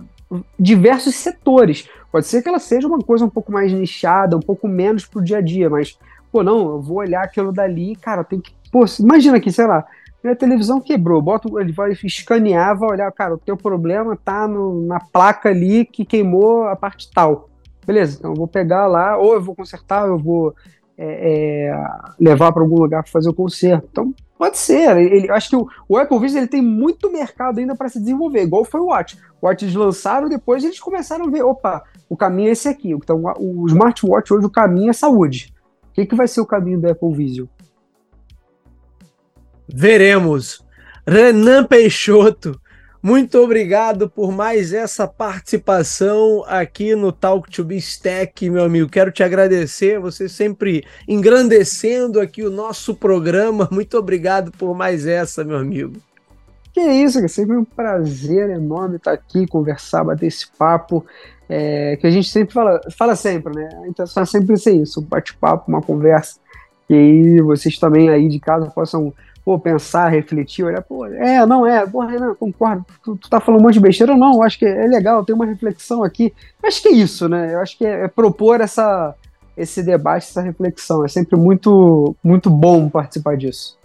[0.58, 1.88] diversos setores.
[2.12, 5.24] Pode ser que ela seja uma coisa um pouco mais nichada, um pouco menos pro
[5.24, 5.98] dia a dia, mas,
[6.32, 8.52] pô, não, eu vou olhar aquilo dali, cara, tem que.
[8.72, 9.86] Pô, imagina que, sei lá,
[10.24, 14.86] minha televisão quebrou, bota, ele vai escanear, vai olhar, cara, o teu problema tá no,
[14.86, 17.50] na placa ali que queimou a parte tal.
[17.86, 20.56] Beleza, então eu vou pegar lá, ou eu vou consertar, ou eu vou
[20.98, 21.88] é, é,
[22.20, 23.88] levar para algum lugar para fazer o conserto.
[23.92, 24.96] Então, pode ser.
[24.96, 28.44] Ele, acho que o, o, Apple Vision ele tem muito mercado ainda para se desenvolver,
[28.44, 29.18] igual foi o Watch.
[29.42, 32.92] O Watch eles lançaram, depois eles começaram a ver, opa, o caminho é esse aqui.
[32.92, 35.54] Então, o smartwatch hoje, o caminho é saúde.
[35.90, 37.48] O que, que vai ser o caminho do Apple Vision?
[39.76, 40.64] Veremos.
[41.06, 42.62] Renan Peixoto,
[43.02, 48.88] muito obrigado por mais essa participação aqui no Talk to Be Stack, meu amigo.
[48.88, 53.68] Quero te agradecer, você sempre engrandecendo aqui o nosso programa.
[53.72, 55.96] Muito obrigado por mais essa, meu amigo.
[56.72, 61.04] Que isso, é sempre um prazer enorme estar aqui, conversar, bater esse papo.
[61.50, 63.70] É, que a gente sempre fala, fala sempre, né?
[63.84, 66.40] A intenção é sempre ser isso, um bate-papo, uma conversa.
[66.88, 69.12] E aí vocês também aí de casa possam
[69.44, 73.60] pô, pensar, refletir, olhar, pô, é, não é, pô, Renan, concordo, tu, tu tá falando
[73.62, 76.34] um monte de besteira, não, acho que é legal, tem uma reflexão aqui.
[76.64, 77.54] Acho que é isso, né?
[77.54, 79.14] Eu acho que é, é propor essa,
[79.58, 81.04] esse debate, essa reflexão.
[81.04, 83.78] É sempre muito, muito bom participar disso.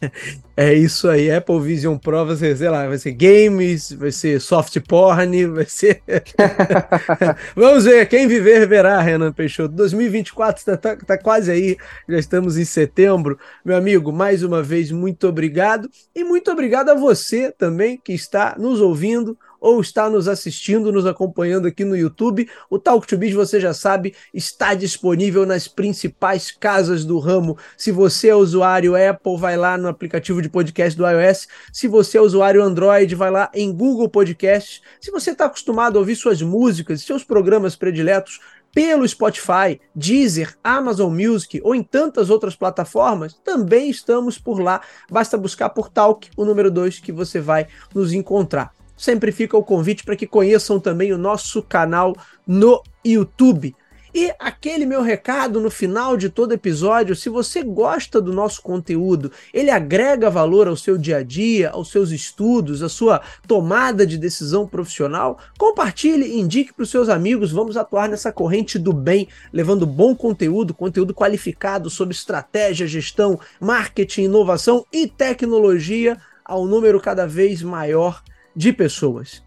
[0.58, 4.40] É isso aí, Apple Vision Pro, vai ser, sei lá, vai ser games, vai ser
[4.40, 6.02] soft porn, vai ser.
[7.54, 9.74] Vamos ver, quem viver verá, Renan Peixoto.
[9.74, 11.76] 2024 está tá, tá quase aí,
[12.08, 13.38] já estamos em setembro.
[13.62, 15.90] Meu amigo, mais uma vez, muito obrigado.
[16.14, 19.36] E muito obrigado a você também que está nos ouvindo
[19.66, 22.48] ou está nos assistindo, nos acompanhando aqui no YouTube.
[22.70, 27.58] O Talk to Biz, você já sabe, está disponível nas principais casas do ramo.
[27.76, 31.48] Se você é usuário Apple, vai lá no aplicativo de podcast do iOS.
[31.72, 34.80] Se você é usuário Android, vai lá em Google Podcast.
[35.00, 38.38] Se você está acostumado a ouvir suas músicas, seus programas prediletos,
[38.72, 44.80] pelo Spotify, Deezer, Amazon Music ou em tantas outras plataformas, também estamos por lá.
[45.10, 49.64] Basta buscar por Talk, o número 2, que você vai nos encontrar sempre fica o
[49.64, 52.16] convite para que conheçam também o nosso canal
[52.46, 53.74] no YouTube.
[54.18, 59.30] E aquele meu recado no final de todo episódio: se você gosta do nosso conteúdo,
[59.52, 64.16] ele agrega valor ao seu dia a dia, aos seus estudos, à sua tomada de
[64.16, 67.52] decisão profissional, compartilhe indique para os seus amigos.
[67.52, 74.22] Vamos atuar nessa corrente do bem, levando bom conteúdo, conteúdo qualificado sobre estratégia, gestão, marketing,
[74.22, 78.22] inovação e tecnologia ao número cada vez maior
[78.56, 79.44] de pessoas.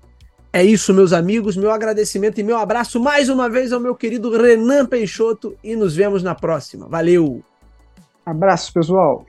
[0.53, 4.35] É isso, meus amigos, meu agradecimento e meu abraço mais uma vez ao meu querido
[4.35, 6.87] Renan Peixoto e nos vemos na próxima.
[6.87, 7.43] Valeu!
[8.25, 9.25] Abraço, pessoal!